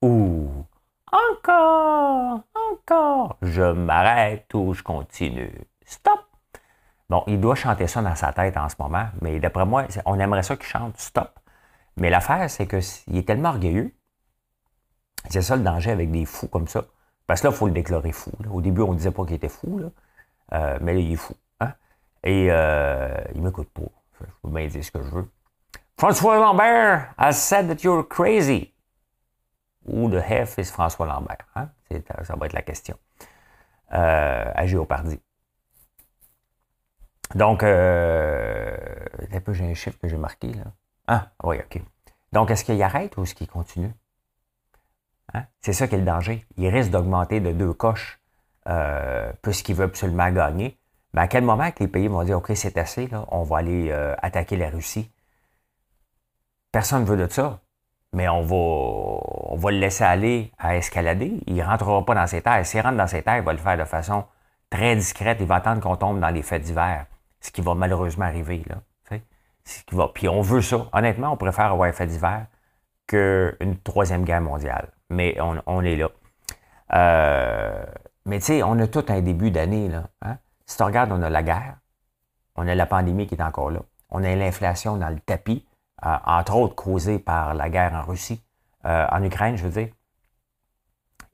ou 0.00 0.64
encore, 1.12 2.40
encore, 2.72 3.36
je 3.42 3.62
m'arrête 3.62 4.52
ou 4.54 4.72
je 4.72 4.82
continue. 4.82 5.52
Stop. 5.84 6.20
Bon, 7.10 7.24
il 7.26 7.40
doit 7.40 7.56
chanter 7.56 7.86
ça 7.88 8.00
dans 8.00 8.14
sa 8.14 8.32
tête 8.32 8.56
en 8.56 8.68
ce 8.68 8.76
moment, 8.78 9.08
mais 9.20 9.38
d'après 9.38 9.66
moi, 9.66 9.86
on 10.06 10.18
aimerait 10.18 10.42
ça 10.42 10.56
qu'il 10.56 10.66
chante 10.66 10.96
stop. 10.96 11.38
Mais 11.96 12.08
l'affaire, 12.08 12.48
c'est 12.48 12.66
qu'il 12.66 13.16
est 13.16 13.26
tellement 13.26 13.50
orgueilleux 13.50 13.92
c'est 15.28 15.42
ça 15.42 15.56
le 15.56 15.62
danger 15.62 15.90
avec 15.90 16.10
des 16.10 16.24
fous 16.24 16.48
comme 16.48 16.68
ça. 16.68 16.84
Parce 17.26 17.40
que 17.40 17.46
là, 17.46 17.52
il 17.52 17.56
faut 17.56 17.66
le 17.66 17.72
déclarer 17.72 18.12
fou. 18.12 18.32
Au 18.50 18.60
début, 18.60 18.82
on 18.82 18.92
ne 18.92 18.96
disait 18.96 19.10
pas 19.10 19.24
qu'il 19.24 19.34
était 19.34 19.48
fou, 19.48 19.80
euh, 20.52 20.78
mais 20.80 20.94
là, 20.94 21.00
il 21.00 21.12
est 21.12 21.16
fou. 21.16 21.34
Hein. 21.60 21.72
Et 22.24 22.48
euh, 22.50 23.14
il 23.34 23.40
ne 23.40 23.46
m'écoute 23.46 23.68
pas. 23.70 23.82
Je 24.20 24.26
peux 24.42 24.48
bien 24.48 24.66
dire 24.66 24.84
ce 24.84 24.90
que 24.90 25.02
je 25.02 25.10
veux. 25.10 25.28
François 25.96 26.38
Lambert 26.38 27.12
has 27.18 27.34
said 27.34 27.68
that 27.68 27.84
you're 27.84 28.06
crazy. 28.06 28.72
Who 29.86 30.08
the 30.10 30.22
F 30.22 30.58
is 30.58 30.70
François 30.70 31.06
Lambert? 31.06 31.46
Hein? 31.54 31.68
Ça 32.22 32.36
va 32.36 32.46
être 32.46 32.52
la 32.52 32.62
question. 32.62 32.96
Euh, 33.92 34.52
à 34.54 34.66
Géopardy. 34.66 35.20
Donc, 37.34 37.62
euh, 37.62 38.76
un 39.32 39.40
peu, 39.40 39.52
j'ai 39.52 39.64
un 39.64 39.74
chiffre 39.74 39.98
que 39.98 40.08
j'ai 40.08 40.16
marqué. 40.16 40.52
Là. 40.52 40.64
Ah, 41.06 41.30
oui, 41.44 41.56
OK. 41.58 41.82
Donc, 42.32 42.50
est-ce 42.50 42.64
qu'il 42.64 42.82
arrête 42.82 43.16
ou 43.16 43.22
est-ce 43.22 43.34
qu'il 43.34 43.48
continue? 43.48 43.92
Hein? 45.34 45.44
C'est 45.60 45.72
ça 45.72 45.88
qui 45.88 45.94
est 45.94 45.98
le 45.98 46.04
danger. 46.04 46.46
Il 46.56 46.68
risque 46.68 46.90
d'augmenter 46.90 47.40
de 47.40 47.52
deux 47.52 47.72
coches 47.72 48.20
euh, 48.68 49.32
puisqu'il 49.42 49.74
veut 49.74 49.84
absolument 49.84 50.30
gagner. 50.30 50.78
Mais 51.14 51.22
à 51.22 51.28
quel 51.28 51.44
moment 51.44 51.70
que 51.70 51.80
les 51.80 51.88
pays 51.88 52.08
vont 52.08 52.22
dire 52.22 52.38
OK, 52.38 52.52
c'est 52.54 52.78
assez, 52.78 53.06
là, 53.08 53.24
on 53.28 53.42
va 53.42 53.58
aller 53.58 53.90
euh, 53.90 54.14
attaquer 54.22 54.56
la 54.56 54.70
Russie? 54.70 55.10
Personne 56.72 57.02
ne 57.02 57.06
veut 57.06 57.16
de 57.16 57.30
ça. 57.30 57.60
Mais 58.12 58.28
on 58.28 58.42
va, 58.42 59.70
le 59.70 59.78
laisser 59.78 60.02
aller 60.02 60.52
à 60.58 60.76
escalader. 60.76 61.40
Il 61.46 61.54
ne 61.54 61.62
rentrera 61.62 62.04
pas 62.04 62.14
dans 62.14 62.26
ses 62.26 62.42
terres. 62.42 62.66
S'il 62.66 62.80
rentre 62.80 62.96
dans 62.96 63.06
ses 63.06 63.22
terres, 63.22 63.38
il 63.38 63.44
va 63.44 63.52
le 63.52 63.58
faire 63.58 63.78
de 63.78 63.84
façon 63.84 64.24
très 64.68 64.96
discrète. 64.96 65.38
Il 65.40 65.46
va 65.46 65.56
attendre 65.56 65.80
qu'on 65.80 65.96
tombe 65.96 66.18
dans 66.18 66.30
les 66.30 66.42
faits 66.42 66.62
divers. 66.62 67.06
ce 67.40 67.52
qui 67.52 67.60
va 67.60 67.74
malheureusement 67.74 68.24
arriver. 68.24 68.64
Là, 68.68 68.76
ce 69.64 69.84
qui 69.84 69.94
va. 69.94 70.08
Puis 70.08 70.28
on 70.28 70.40
veut 70.40 70.62
ça. 70.62 70.88
Honnêtement, 70.92 71.32
on 71.32 71.36
préfère 71.36 71.66
avoir 71.66 71.88
un 71.88 71.92
fait 71.92 72.06
d'hiver 72.06 72.46
qu'une 73.06 73.78
troisième 73.84 74.24
guerre 74.24 74.40
mondiale. 74.40 74.88
Mais 75.10 75.36
on, 75.40 75.82
est 75.82 75.96
là. 75.96 76.08
Euh, 76.94 77.84
mais 78.26 78.38
tu 78.38 78.46
sais, 78.46 78.62
on 78.62 78.78
a 78.78 78.86
tout 78.86 79.04
un 79.08 79.20
début 79.20 79.50
d'année. 79.50 79.88
Là, 79.88 80.04
hein. 80.22 80.38
Si 80.66 80.76
tu 80.76 80.82
regardes, 80.84 81.10
on 81.10 81.20
a 81.20 81.28
la 81.28 81.42
guerre, 81.42 81.78
on 82.54 82.66
a 82.68 82.74
la 82.76 82.86
pandémie 82.86 83.26
qui 83.26 83.34
est 83.34 83.42
encore 83.42 83.70
là, 83.70 83.80
on 84.10 84.22
a 84.22 84.34
l'inflation 84.36 84.96
dans 84.96 85.08
le 85.08 85.18
tapis, 85.18 85.66
euh, 86.06 86.16
entre 86.24 86.54
autres 86.54 86.76
causée 86.76 87.18
par 87.18 87.54
la 87.54 87.68
guerre 87.68 87.92
en 87.94 88.02
Russie, 88.02 88.40
euh, 88.84 89.06
en 89.10 89.22
Ukraine, 89.24 89.56
je 89.56 89.64
veux 89.64 89.82
dire. 89.82 89.92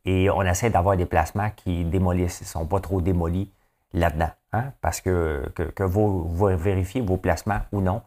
Et 0.07 0.31
on 0.31 0.43
essaie 0.43 0.71
d'avoir 0.71 0.97
des 0.97 1.07
placements 1.07 1.51
qui 1.51 1.85
démolissent, 1.85 2.41
ne 2.41 2.47
sont 2.47 2.67
pas 2.67 2.81
trop 2.81 3.03
démolis 3.03 3.53
là-dedans. 3.93 4.31
Hein, 4.53 4.73
parce 4.81 5.03
que, 5.03 5.53
que, 5.55 5.83
vous, 5.83 6.35
vérifiez 6.57 7.03
vos 7.03 7.19
placements 7.19 7.61
ou 7.73 7.83
non, 7.83 8.01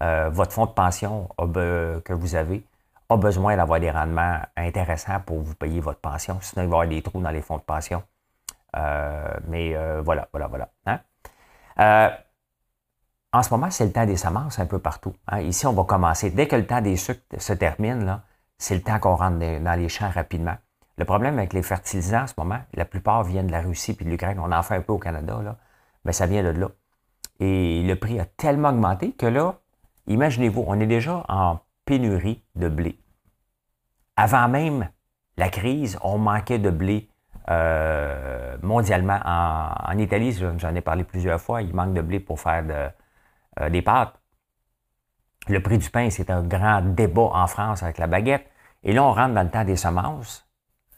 votre 0.00 0.50
fonds 0.50 0.66
de 0.66 0.72
pension 0.72 1.28
que 1.38 2.12
vous 2.12 2.34
avez 2.34 2.64
a 3.12 3.16
besoin 3.16 3.56
d'avoir 3.56 3.80
des 3.80 3.90
rendements 3.90 4.38
intéressants 4.56 5.20
pour 5.24 5.40
vous 5.40 5.54
payer 5.54 5.80
votre 5.80 6.00
pension. 6.00 6.38
Sinon, 6.40 6.64
il 6.64 6.68
va 6.68 6.76
y 6.76 6.80
avoir 6.80 6.88
des 6.88 7.02
trous 7.02 7.20
dans 7.20 7.30
les 7.30 7.42
fonds 7.42 7.56
de 7.56 7.62
pension. 7.62 8.02
Euh, 8.76 9.34
mais 9.48 9.74
euh, 9.74 10.02
voilà, 10.02 10.28
voilà, 10.32 10.48
voilà. 10.48 10.68
Hein. 10.86 12.10
en 13.32 13.42
ce 13.42 13.50
moment, 13.50 13.70
c'est 13.70 13.84
le 13.84 13.92
temps 13.92 14.06
des 14.06 14.16
semences 14.16 14.58
un 14.58 14.66
peu 14.66 14.78
partout. 14.78 15.14
Hein. 15.28 15.40
Ici, 15.40 15.66
on 15.66 15.72
va 15.72 15.84
commencer. 15.84 16.30
Dès 16.30 16.46
que 16.48 16.56
le 16.56 16.66
temps 16.66 16.80
des 16.80 16.96
sucres 16.96 17.22
se 17.38 17.52
termine, 17.52 18.20
c'est 18.58 18.74
le 18.74 18.82
temps 18.82 18.98
qu'on 18.98 19.16
rentre 19.16 19.38
dans 19.38 19.78
les 19.78 19.88
champs 19.88 20.10
rapidement. 20.10 20.56
Le 20.98 21.04
problème 21.04 21.38
avec 21.38 21.52
les 21.52 21.62
fertilisants 21.62 22.22
en 22.22 22.26
ce 22.26 22.34
moment, 22.36 22.60
la 22.74 22.84
plupart 22.84 23.24
viennent 23.24 23.46
de 23.46 23.52
la 23.52 23.60
Russie 23.60 23.96
et 23.98 24.04
de 24.04 24.10
l'Ukraine. 24.10 24.38
On 24.38 24.52
en 24.52 24.62
fait 24.62 24.76
un 24.76 24.82
peu 24.82 24.92
au 24.92 24.98
Canada, 24.98 25.40
là, 25.42 25.56
mais 26.04 26.12
ça 26.12 26.26
vient 26.26 26.42
de 26.42 26.50
là. 26.50 26.68
Et 27.40 27.82
le 27.82 27.96
prix 27.96 28.20
a 28.20 28.24
tellement 28.24 28.68
augmenté 28.68 29.12
que 29.12 29.26
là, 29.26 29.56
imaginez-vous, 30.06 30.64
on 30.66 30.78
est 30.78 30.86
déjà 30.86 31.24
en 31.28 31.58
pénurie 31.84 32.42
de 32.54 32.68
blé. 32.68 32.98
Avant 34.16 34.48
même 34.48 34.88
la 35.36 35.48
crise, 35.48 35.98
on 36.02 36.18
manquait 36.18 36.58
de 36.58 36.70
blé 36.70 37.08
euh, 37.48 38.56
mondialement. 38.62 39.18
En, 39.24 39.98
Italie, 39.98 40.32
j'en 40.32 40.74
ai 40.74 40.80
parlé 40.80 41.04
plusieurs 41.04 41.40
fois, 41.40 41.62
il 41.62 41.74
manque 41.74 41.94
de 41.94 42.02
blé 42.02 42.20
pour 42.20 42.40
faire 42.40 42.64
euh, 43.60 43.70
des 43.70 43.82
pâtes. 43.82 44.14
Le 45.48 45.60
prix 45.60 45.78
du 45.78 45.90
pain, 45.90 46.08
c'est 46.10 46.30
un 46.30 46.42
grand 46.42 46.82
débat 46.82 47.30
en 47.32 47.46
France 47.46 47.82
avec 47.82 47.98
la 47.98 48.06
baguette. 48.06 48.46
Et 48.84 48.92
là, 48.92 49.02
on 49.02 49.12
rentre 49.12 49.34
dans 49.34 49.42
le 49.42 49.50
temps 49.50 49.64
des 49.64 49.76
semences 49.76 50.46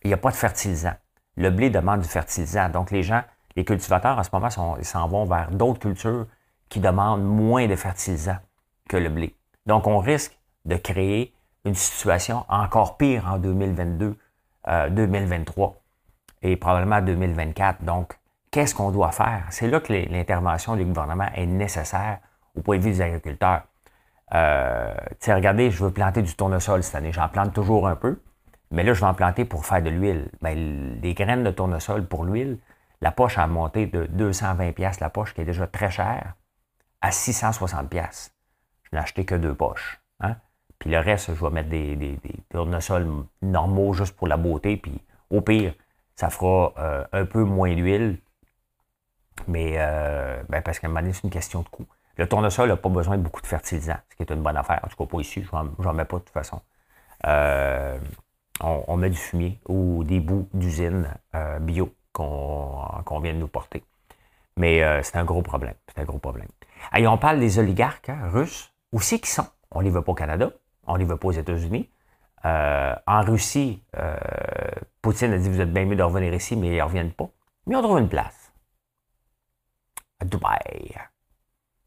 il 0.05 0.09
n'y 0.09 0.14
a 0.14 0.18
pas 0.18 0.31
de 0.31 0.37
fertilisant. 0.37 0.94
Le 1.37 1.50
blé 1.50 1.70
demande 1.70 2.03
du 2.03 2.09
fertilisant. 2.09 2.68
Donc, 2.68 2.90
les 2.90 3.03
gens, 3.03 3.22
les 3.57 3.64
cultivateurs 3.64 4.18
en 4.18 4.22
ce 4.22 4.31
moment, 4.33 4.50
s'en 4.50 5.09
vont 5.09 5.24
vers 5.24 5.50
d'autres 5.50 5.81
cultures 5.81 6.27
qui 6.68 6.81
demandent 6.81 7.24
moins 7.24 7.66
de 7.66 7.74
fertilisant 7.74 8.37
que 8.88 8.96
le 8.96 9.09
blé. 9.09 9.35
Donc, 9.66 9.87
on 9.87 9.98
risque 9.98 10.38
de 10.66 10.77
créer 10.77 11.34
une 11.64 11.74
situation 11.74 12.44
encore 12.48 12.96
pire 12.96 13.27
en 13.27 13.38
2022, 13.38 14.16
2023 14.90 15.68
euh, 15.68 15.72
et 16.42 16.57
probablement 16.57 17.00
2024. 17.00 17.83
Donc, 17.85 18.18
qu'est-ce 18.50 18.74
qu'on 18.74 18.90
doit 18.90 19.12
faire? 19.12 19.46
C'est 19.50 19.68
là 19.68 19.81
que 19.81 19.92
l'intervention 19.92 20.77
du 20.77 20.85
gouvernement 20.85 21.29
est 21.35 21.46
nécessaire 21.46 22.18
au 22.57 22.61
point 22.61 22.79
de 22.79 22.83
vue 22.83 22.90
des 22.90 23.00
agriculteurs. 23.00 23.62
Euh, 24.35 24.94
regardez, 25.27 25.70
je 25.70 25.85
veux 25.85 25.90
planter 25.90 26.22
du 26.22 26.35
tournesol 26.35 26.83
cette 26.83 26.94
année. 26.94 27.12
J'en 27.12 27.29
plante 27.29 27.53
toujours 27.53 27.88
un 27.88 27.96
peu. 27.96 28.20
Mais 28.70 28.83
là, 28.83 28.92
je 28.92 29.00
vais 29.00 29.07
en 29.07 29.14
planter 29.14 29.44
pour 29.44 29.66
faire 29.66 29.83
de 29.83 29.90
l'huile. 29.90 30.31
Ben, 30.42 30.98
les 31.00 31.14
graines 31.14 31.44
de 31.44 31.50
tournesol 31.50 32.07
pour 32.07 32.24
l'huile, 32.24 32.59
la 33.00 33.12
poche 33.12 33.38
a 33.38 33.46
monté 33.46 33.87
de 33.87 34.07
220 34.07 34.72
pièces 34.72 35.00
la 35.00 35.11
poche, 35.11 35.35
qui 35.35 35.42
est 35.42 35.44
déjà 35.44 35.66
très 35.66 35.90
chère, 35.90 36.35
à 37.00 37.11
660 37.11 37.88
pièces. 37.88 38.35
Je 38.85 38.96
n'ai 38.96 39.03
acheté 39.03 39.24
que 39.24 39.35
deux 39.35 39.55
poches. 39.55 40.03
Puis 40.85 40.92
le 40.92 40.99
reste, 40.99 41.35
je 41.35 41.42
vais 41.42 41.51
mettre 41.51 41.70
des, 41.70 42.18
tournesols 42.51 43.09
normaux 43.40 43.94
juste 43.94 44.14
pour 44.14 44.29
la 44.29 44.37
beauté. 44.37 44.77
Puis 44.77 45.01
au 45.31 45.40
pire, 45.40 45.73
ça 46.14 46.29
fera 46.29 46.75
euh, 46.77 47.05
un 47.11 47.25
peu 47.25 47.42
moins 47.42 47.75
d'huile. 47.75 48.18
Mais 49.49 49.77
euh, 49.79 50.42
ben, 50.51 50.61
parce 50.61 50.79
qu'à 50.79 50.88
un 50.88 50.90
moment 50.90 51.01
donné, 51.01 51.14
c'est 51.14 51.25
une 51.25 51.31
question 51.31 51.62
de 51.62 51.68
coût. 51.70 51.87
Le 52.18 52.29
tournesol 52.29 52.68
n'a 52.68 52.77
pas 52.77 52.90
besoin 52.90 53.16
de 53.16 53.23
beaucoup 53.23 53.40
de 53.40 53.47
fertilisant, 53.47 53.97
ce 54.11 54.16
qui 54.16 54.25
est 54.25 54.31
une 54.31 54.42
bonne 54.42 54.59
affaire. 54.59 54.81
En 54.85 54.88
tout 54.88 54.97
cas, 54.97 55.07
pas 55.07 55.20
ici, 55.20 55.42
je 55.42 55.83
n'en 55.83 55.94
mets 55.94 56.05
pas 56.05 56.18
de 56.18 56.23
toute 56.25 56.35
façon. 56.35 56.61
Euh, 57.27 57.99
on, 58.61 58.99
met 58.99 59.09
du 59.09 59.16
fumier 59.16 59.59
ou 59.66 60.05
des 60.05 60.20
bouts 60.20 60.51
d'usine 60.53 61.09
bio 61.61 61.94
qu'on 62.12 63.20
vient 63.23 63.33
de 63.33 63.38
nous 63.38 63.49
porter. 63.49 63.83
Mais 64.59 65.03
c'est 65.03 65.16
un 65.16 65.25
gros 65.25 65.42
problème. 65.42 65.75
C'est 65.88 66.03
un 66.03 66.05
gros 66.05 66.18
problème. 66.18 66.49
On 66.92 67.18
parle 67.18 67.40
des 67.40 67.59
oligarques 67.59 68.11
hein, 68.11 68.29
russes, 68.29 68.70
aussi 68.92 69.18
qui 69.18 69.31
sont? 69.31 69.47
On 69.70 69.81
ne 69.81 69.85
les 69.85 69.90
veut 69.90 70.03
pas 70.03 70.12
au 70.12 70.14
Canada, 70.14 70.53
on 70.87 70.97
les 70.97 71.05
veut 71.05 71.16
pas 71.16 71.29
aux 71.29 71.33
États-Unis. 71.33 71.88
Euh, 72.44 72.94
en 73.07 73.23
Russie, 73.23 73.83
Poutine 75.01 75.33
a 75.33 75.38
dit 75.38 75.49
vous 75.49 75.61
êtes 75.61 75.73
bien 75.73 75.85
mieux 75.87 75.97
de 75.97 76.03
revenir 76.03 76.33
ici, 76.35 76.57
mais 76.57 76.68
ils 76.68 76.79
ne 76.79 76.83
reviennent 76.83 77.12
pas. 77.12 77.29
Mais 77.66 77.77
on 77.77 77.83
trouve 77.83 77.99
une 77.99 78.09
place. 78.09 78.53
À 80.20 80.25
Dubaï. 80.25 80.94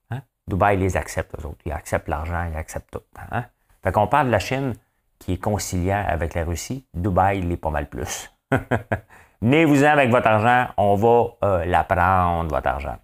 Hein? 0.09 0.21
Dubaï 0.47 0.77
les 0.77 0.97
accepte, 0.97 1.35
eux 1.39 1.45
autres. 1.45 1.61
Ils 1.65 1.71
acceptent 1.71 2.07
l'argent, 2.07 2.49
ils 2.51 2.57
acceptent 2.57 2.91
tout. 2.91 3.03
Hein? 3.31 3.45
Fait 3.83 3.91
qu'on 3.91 4.07
parle 4.07 4.27
de 4.27 4.31
la 4.31 4.39
Chine 4.39 4.73
qui 5.19 5.33
est 5.33 5.37
conciliant 5.37 6.03
avec 6.07 6.33
la 6.33 6.43
Russie, 6.43 6.85
Dubaï 6.93 7.41
l'est 7.41 7.57
pas 7.57 7.69
mal 7.69 7.89
plus. 7.89 8.31
Venez-vous-en 9.41 9.87
avec 9.87 10.09
votre 10.09 10.27
argent, 10.27 10.73
on 10.77 10.95
va 10.95 11.37
euh, 11.43 11.65
la 11.65 11.83
prendre, 11.83 12.49
votre 12.49 12.67
argent. 12.67 12.97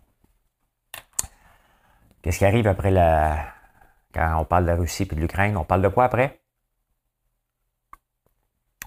Qu'est-ce 2.22 2.40
qui 2.40 2.46
arrive 2.46 2.68
après 2.68 2.90
la. 2.90 3.53
Quand 4.13 4.39
on 4.39 4.45
parle 4.45 4.63
de 4.63 4.69
la 4.69 4.76
Russie 4.76 5.04
et 5.04 5.15
de 5.15 5.19
l'Ukraine, 5.19 5.58
on 5.58 5.63
parle 5.63 5.82
de 5.82 5.88
quoi 5.88 6.06
après? 6.06 6.41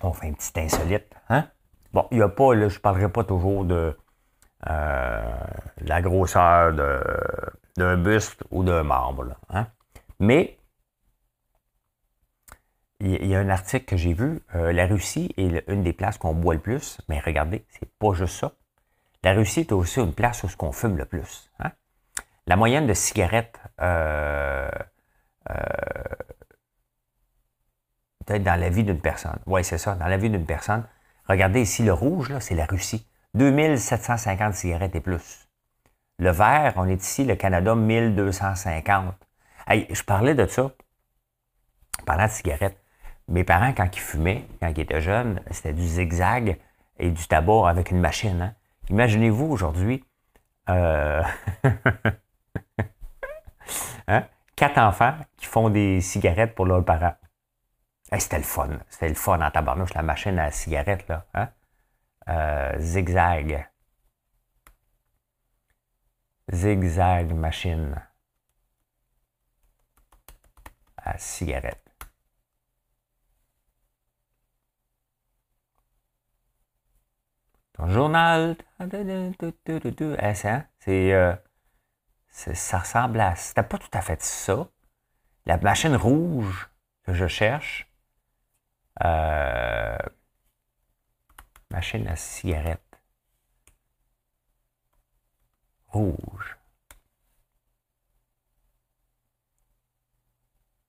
On 0.02 0.12
fait 0.12 0.28
un 0.28 0.32
petit 0.34 0.52
insolite. 0.60 1.14
Hein? 1.28 1.48
Bon, 1.92 2.06
il 2.10 2.18
n'y 2.18 2.22
a 2.22 2.28
pas, 2.28 2.54
je 2.54 2.64
ne 2.64 2.78
parlerai 2.80 3.10
pas 3.10 3.24
toujours 3.24 3.64
de 3.64 3.96
euh, 4.68 5.36
la 5.78 6.02
grosseur 6.02 6.72
d'un 7.76 7.96
buste 7.96 8.44
ou 8.50 8.62
d'un 8.62 8.82
membre. 8.82 9.34
hein? 9.48 9.66
Mais 10.18 10.58
il 13.00 13.26
y 13.26 13.34
a 13.34 13.40
un 13.40 13.50
article 13.50 13.84
que 13.84 13.96
j'ai 13.96 14.14
vu. 14.14 14.42
Euh, 14.54 14.72
la 14.72 14.86
Russie 14.86 15.32
est 15.36 15.64
une 15.68 15.82
des 15.82 15.92
places 15.92 16.18
qu'on 16.18 16.34
boit 16.34 16.54
le 16.54 16.60
plus. 16.60 16.98
Mais 17.08 17.20
regardez, 17.20 17.66
c'est 17.68 17.90
pas 17.98 18.14
juste 18.14 18.38
ça. 18.38 18.52
La 19.22 19.32
Russie 19.32 19.60
est 19.60 19.72
aussi 19.72 20.00
une 20.00 20.14
place 20.14 20.44
où 20.44 20.48
on 20.60 20.72
fume 20.72 20.96
le 20.96 21.04
plus. 21.04 21.50
Hein? 21.58 21.72
La 22.46 22.56
moyenne 22.56 22.86
de 22.86 22.94
cigarettes 22.94 23.60
euh, 23.80 24.70
euh, 25.50 25.54
dans 28.38 28.60
la 28.60 28.68
vie 28.68 28.84
d'une 28.84 29.00
personne. 29.00 29.38
Oui, 29.46 29.64
c'est 29.64 29.78
ça, 29.78 29.94
dans 29.94 30.08
la 30.08 30.16
vie 30.16 30.30
d'une 30.30 30.46
personne. 30.46 30.84
Regardez 31.28 31.60
ici, 31.60 31.84
le 31.84 31.92
rouge, 31.92 32.30
là, 32.30 32.40
c'est 32.40 32.54
la 32.54 32.66
Russie. 32.66 33.06
2750 33.34 34.54
cigarettes 34.54 34.94
et 34.94 35.00
plus. 35.00 35.48
Le 36.18 36.30
vert, 36.30 36.72
on 36.76 36.88
est 36.88 37.02
ici, 37.02 37.24
le 37.24 37.36
Canada, 37.36 37.74
1250. 37.74 39.14
Hey, 39.66 39.86
je 39.90 40.02
parlais 40.02 40.34
de 40.34 40.46
ça, 40.46 40.70
parlant 42.06 42.26
de 42.26 42.30
cigarettes. 42.30 42.78
Mes 43.28 43.44
parents, 43.44 43.72
quand 43.72 43.88
ils 43.94 44.00
fumaient, 44.00 44.44
quand 44.60 44.68
ils 44.68 44.80
étaient 44.80 45.00
jeunes, 45.00 45.40
c'était 45.50 45.72
du 45.72 45.86
zigzag 45.86 46.58
et 46.98 47.10
du 47.10 47.26
tabac 47.26 47.68
avec 47.68 47.90
une 47.90 48.00
machine. 48.00 48.40
Hein. 48.40 48.54
Imaginez-vous 48.88 49.46
aujourd'hui 49.46 50.04
euh, 50.68 51.22
hein? 54.08 54.24
Quatre 54.56 54.78
enfants 54.78 55.16
qui 55.36 55.46
font 55.46 55.70
des 55.70 56.00
cigarettes 56.00 56.54
pour 56.54 56.66
leurs 56.66 56.84
parents. 56.84 57.14
c'était 58.18 58.38
le 58.38 58.44
fun. 58.44 58.78
C'était 58.88 59.08
le 59.10 59.14
fun 59.14 59.40
en 59.40 59.50
tabarnouche, 59.50 59.94
la 59.94 60.02
machine 60.02 60.38
à 60.38 60.50
cigarettes. 60.50 61.06
Là, 61.08 61.26
hein? 61.34 61.48
euh, 62.28 62.78
zigzag. 62.78 63.68
Zigzag 66.52 67.32
machine 67.34 68.00
à 70.96 71.18
cigarettes. 71.18 71.82
Ton 77.74 77.88
journal. 77.88 78.56
C'est, 80.78 81.12
euh, 81.12 81.34
ça 82.36 82.78
ressemble 82.78 83.20
à. 83.20 83.34
C'était 83.36 83.62
pas 83.62 83.78
tout 83.78 83.88
à 83.92 84.02
fait 84.02 84.22
ça. 84.22 84.68
La 85.46 85.56
machine 85.58 85.96
rouge 85.96 86.68
que 87.04 87.14
je 87.14 87.26
cherche. 87.26 87.88
Euh, 89.04 89.98
machine 91.70 92.06
à 92.08 92.16
cigarette. 92.16 92.82
Rouge. 95.88 96.58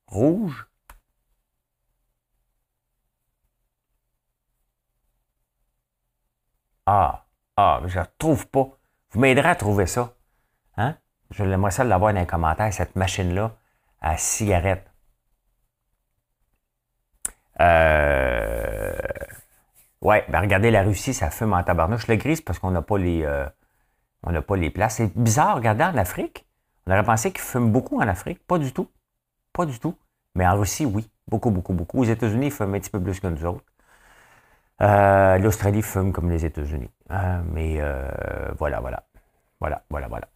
Rouge? 0.07 0.67
Ah, 6.85 7.25
ah, 7.57 7.81
je 7.85 7.99
ne 7.99 8.05
trouve 8.17 8.47
pas. 8.47 8.67
Vous 9.11 9.19
m'aiderez 9.19 9.49
à 9.49 9.55
trouver 9.55 9.87
ça. 9.87 10.15
Hein? 10.77 10.97
Je 11.31 11.43
l'aimerais 11.43 11.71
ça 11.71 11.83
l'avoir 11.83 12.13
dans 12.13 12.19
les 12.19 12.25
commentaires, 12.27 12.73
cette 12.73 12.95
machine-là 12.95 13.55
à 14.01 14.17
cigarette. 14.17 14.89
Euh... 17.59 18.97
Ouais, 20.01 20.25
ben 20.29 20.41
regardez, 20.41 20.71
la 20.71 20.83
Russie, 20.83 21.13
ça 21.13 21.29
fume 21.31 21.53
en 21.53 21.63
tabarnouche. 21.63 22.07
Le 22.07 22.15
gris, 22.15 22.41
parce 22.45 22.59
qu'on 22.59 22.71
n'a 22.71 22.81
pas 22.81 22.97
les 22.97 23.23
euh, 23.25 23.45
on 24.23 24.31
n'a 24.31 24.41
pas 24.41 24.55
les 24.57 24.69
places. 24.69 24.97
C'est 24.97 25.17
bizarre, 25.17 25.55
regardez 25.55 25.83
en 25.83 25.97
Afrique. 25.97 26.45
On 26.85 26.91
aurait 26.91 27.03
pensé 27.03 27.31
qu'ils 27.31 27.41
fument 27.41 27.71
beaucoup 27.71 27.99
en 27.99 28.07
Afrique. 28.07 28.45
Pas 28.47 28.59
du 28.59 28.73
tout. 28.73 28.89
Pas 29.53 29.65
du 29.65 29.79
tout. 29.79 29.97
Mais 30.35 30.47
en 30.47 30.57
Russie, 30.57 30.85
oui. 30.85 31.09
Beaucoup, 31.27 31.51
beaucoup, 31.51 31.73
beaucoup. 31.73 32.01
Aux 32.01 32.05
États-Unis, 32.05 32.47
ils 32.47 32.51
fument 32.51 32.75
un 32.75 32.79
petit 32.79 32.89
peu 32.91 33.01
plus 33.01 33.19
que 33.19 33.27
nous 33.27 33.45
autres. 33.45 33.65
Euh, 34.81 35.37
L'Australie 35.39 35.81
fume 35.81 36.13
comme 36.13 36.29
les 36.29 36.45
États-Unis. 36.45 36.91
Euh, 37.11 37.41
mais 37.51 37.81
voilà, 38.57 38.79
voilà. 38.79 39.03
Voilà, 39.59 39.83
voilà, 39.89 40.07
voilà. 40.07 40.27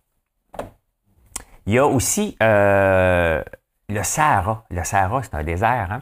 Il 1.65 1.73
y 1.73 1.77
a 1.77 1.85
aussi 1.85 2.35
le 2.39 3.43
Sahara. 4.03 4.65
Le 4.69 4.83
Sahara, 4.83 5.23
c'est 5.23 5.35
un 5.35 5.43
désert. 5.43 5.91
Hein? 5.91 6.01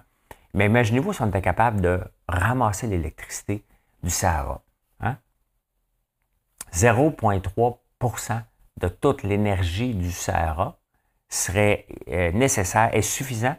Mais 0.53 0.65
imaginez-vous 0.65 1.13
si 1.13 1.21
on 1.21 1.27
était 1.27 1.41
capable 1.41 1.81
de 1.81 1.99
ramasser 2.27 2.87
l'électricité 2.87 3.63
du 4.03 4.09
Sahara. 4.09 4.61
0,3% 6.73 8.31
hein? 8.31 8.43
de 8.77 8.87
toute 8.87 9.23
l'énergie 9.23 9.93
du 9.93 10.11
Sahara 10.11 10.77
serait 11.27 11.85
euh, 12.07 12.31
nécessaire 12.31 12.89
et 12.93 13.01
suffisant 13.01 13.55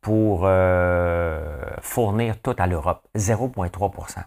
pour 0.00 0.42
euh, 0.44 1.64
fournir 1.80 2.40
tout 2.40 2.54
à 2.58 2.66
l'Europe. 2.66 3.06
0,3% 3.16 4.24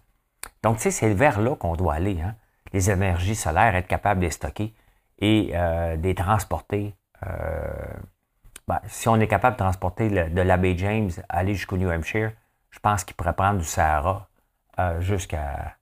Donc, 0.64 0.78
tu 0.78 0.84
sais, 0.84 0.92
c'est 0.92 1.14
vers 1.14 1.40
là 1.40 1.56
qu'on 1.56 1.76
doit 1.76 1.94
aller. 1.96 2.20
Hein? 2.22 2.36
Les 2.74 2.92
énergies 2.92 3.36
solaires, 3.36 3.76
être 3.76 3.88
capable 3.88 4.22
de 4.22 4.26
les 4.26 4.32
stocker 4.32 4.74
et 5.20 5.52
euh, 5.54 5.98
de 5.98 6.04
les 6.04 6.16
transporter. 6.16 6.96
Ben, 7.22 8.80
si 8.88 9.08
on 9.08 9.16
est 9.20 9.28
capable 9.28 9.56
de 9.56 9.64
transporter 9.64 10.10
de 10.30 10.42
la 10.42 10.58
baie 10.58 10.78
James, 10.78 11.10
aller 11.28 11.56
jusqu'au 11.56 11.76
New 11.76 11.90
Hampshire, 11.90 12.34
je 12.70 12.78
pense 12.78 13.04
qu'il 13.04 13.16
pourrait 13.16 13.34
prendre 13.34 13.58
du 13.58 13.66
Sahara 13.66 14.30
euh, 14.78 15.02
jusqu'à 15.02 15.76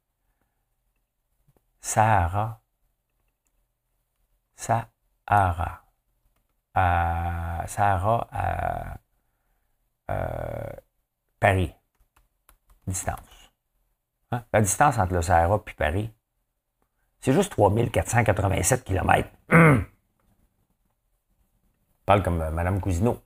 Sahara. 1.82 2.62
Sahara. 4.56 5.84
À 6.74 7.66
Sahara 7.68 8.28
à 8.32 8.98
euh, 10.10 10.72
Paris. 11.42 11.74
Distance. 12.88 13.52
Hein? 14.32 14.46
La 14.54 14.62
distance 14.62 14.98
entre 14.98 15.14
le 15.14 15.22
Sahara 15.22 15.62
et 15.68 15.74
Paris, 15.74 16.14
c'est 17.20 17.34
juste 17.34 17.52
3487 17.52 18.86
km. 18.86 19.30
Parle 22.08 22.24
comme 22.24 22.42
euh, 22.42 22.52
Mme 22.52 22.80
Cousineau. 22.80 23.22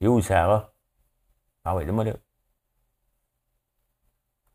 Et 0.00 0.08
où 0.08 0.18
Sarah? 0.22 0.72
Ah 1.62 1.76
oui, 1.76 1.84
donne-moi 1.84 2.04
là. 2.04 2.14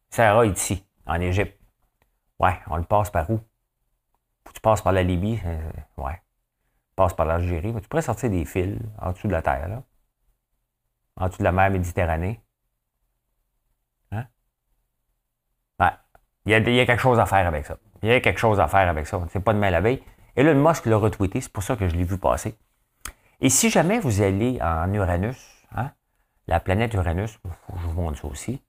Sarah 0.09 0.47
est 0.47 0.57
ici, 0.57 0.83
en 1.05 1.21
Égypte. 1.21 1.55
Ouais, 2.39 2.59
on 2.65 2.77
le 2.77 2.83
passe 2.83 3.11
par 3.11 3.29
où? 3.29 3.39
Tu 4.55 4.59
passes 4.59 4.81
par 4.81 4.91
la 4.91 5.03
Libye. 5.03 5.39
Euh, 5.45 5.71
ouais. 5.97 6.19
Passe 6.95 7.13
par 7.13 7.27
l'Algérie. 7.27 7.75
Tu 7.79 7.87
pourrais 7.87 8.01
sortir 8.01 8.31
des 8.31 8.43
fils 8.43 8.79
en 8.97 9.11
dessous 9.11 9.27
de 9.27 9.33
la 9.33 9.43
terre, 9.43 9.67
là? 9.67 9.83
En 11.15 11.27
dessous 11.27 11.37
de 11.37 11.43
la 11.43 11.51
mer 11.51 11.69
Méditerranée? 11.69 12.41
Hein? 14.11 14.25
Ouais. 15.79 15.91
Il 16.45 16.51
y, 16.53 16.55
a, 16.55 16.85
quelque 16.87 16.99
chose 16.99 17.19
à 17.19 17.27
faire 17.27 17.45
avec 17.45 17.67
ça. 17.67 17.77
Il 18.01 18.09
y 18.09 18.13
a 18.13 18.19
quelque 18.19 18.39
chose 18.39 18.59
à 18.59 18.67
faire 18.67 18.89
avec 18.89 19.05
ça. 19.05 19.23
C'est 19.29 19.41
pas 19.41 19.53
de 19.53 19.59
mal 19.59 19.75
à 19.75 19.81
veille. 19.81 20.03
Elon 20.35 20.55
Musk 20.55 20.85
l'a 20.85 20.97
retweeté, 20.97 21.41
c'est 21.41 21.51
pour 21.51 21.63
ça 21.63 21.75
que 21.75 21.87
je 21.87 21.95
l'ai 21.95 22.03
vu 22.03 22.17
passer. 22.17 22.57
Et 23.41 23.49
si 23.49 23.69
jamais 23.69 23.99
vous 23.99 24.21
allez 24.21 24.59
en 24.61 24.93
Uranus, 24.93 25.37
hein, 25.71 25.91
la 26.47 26.59
planète 26.59 26.93
Uranus, 26.93 27.39
je 27.75 27.87
vous 27.87 28.01
montre 28.01 28.19
ça 28.19 28.27
aussi, 28.27 28.61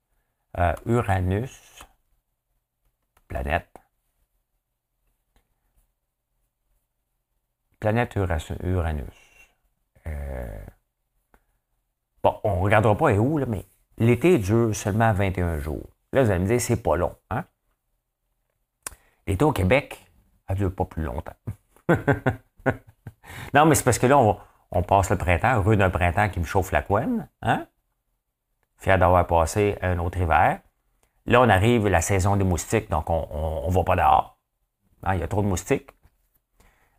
euh, 0.59 0.75
Uranus, 0.87 1.85
planète, 3.29 3.68
planète 7.79 8.16
Uranus. 8.16 9.07
Euh, 10.07 10.64
bon, 12.23 12.38
on 12.44 12.57
ne 12.57 12.61
regardera 12.61 12.96
pas 12.96 13.12
où, 13.14 13.44
mais 13.46 13.64
l'été 13.99 14.38
dure 14.38 14.75
seulement 14.75 15.12
21 15.12 15.59
jours. 15.59 15.88
Là, 16.12 16.23
vous 16.23 16.31
allez 16.31 16.40
me 16.40 16.46
dire, 16.46 16.61
c'est 16.61 16.83
pas 16.83 16.96
long. 16.96 17.14
Hein? 17.31 17.44
L'été 19.27 19.44
au 19.44 19.53
Québec, 19.53 20.10
dure 20.54 20.74
pas 20.74 20.84
plus 20.84 21.02
longtemps. 21.02 21.36
non, 23.54 23.66
mais 23.66 23.74
c'est 23.74 23.84
parce 23.84 23.98
que 23.98 24.06
là, 24.06 24.18
on, 24.18 24.82
passe 24.82 25.10
le 25.10 25.16
printemps, 25.16 25.56
heureux 25.56 25.76
d'un 25.76 25.90
printemps 25.90 26.28
qui 26.28 26.40
me 26.40 26.44
chauffe 26.44 26.72
la 26.72 26.82
couenne. 26.82 27.28
Hein? 27.42 27.66
Fier 28.78 28.98
d'avoir 28.98 29.26
passé 29.26 29.76
un 29.82 29.98
autre 29.98 30.18
hiver. 30.18 30.60
Là, 31.26 31.40
on 31.40 31.48
arrive 31.48 31.86
la 31.88 32.00
saison 32.00 32.36
des 32.36 32.44
moustiques, 32.44 32.90
donc 32.90 33.10
on 33.10 33.66
ne 33.68 33.72
va 33.72 33.84
pas 33.84 33.96
dehors. 33.96 34.38
Hein, 35.02 35.14
il 35.14 35.20
y 35.20 35.22
a 35.22 35.28
trop 35.28 35.42
de 35.42 35.46
moustiques. 35.46 35.90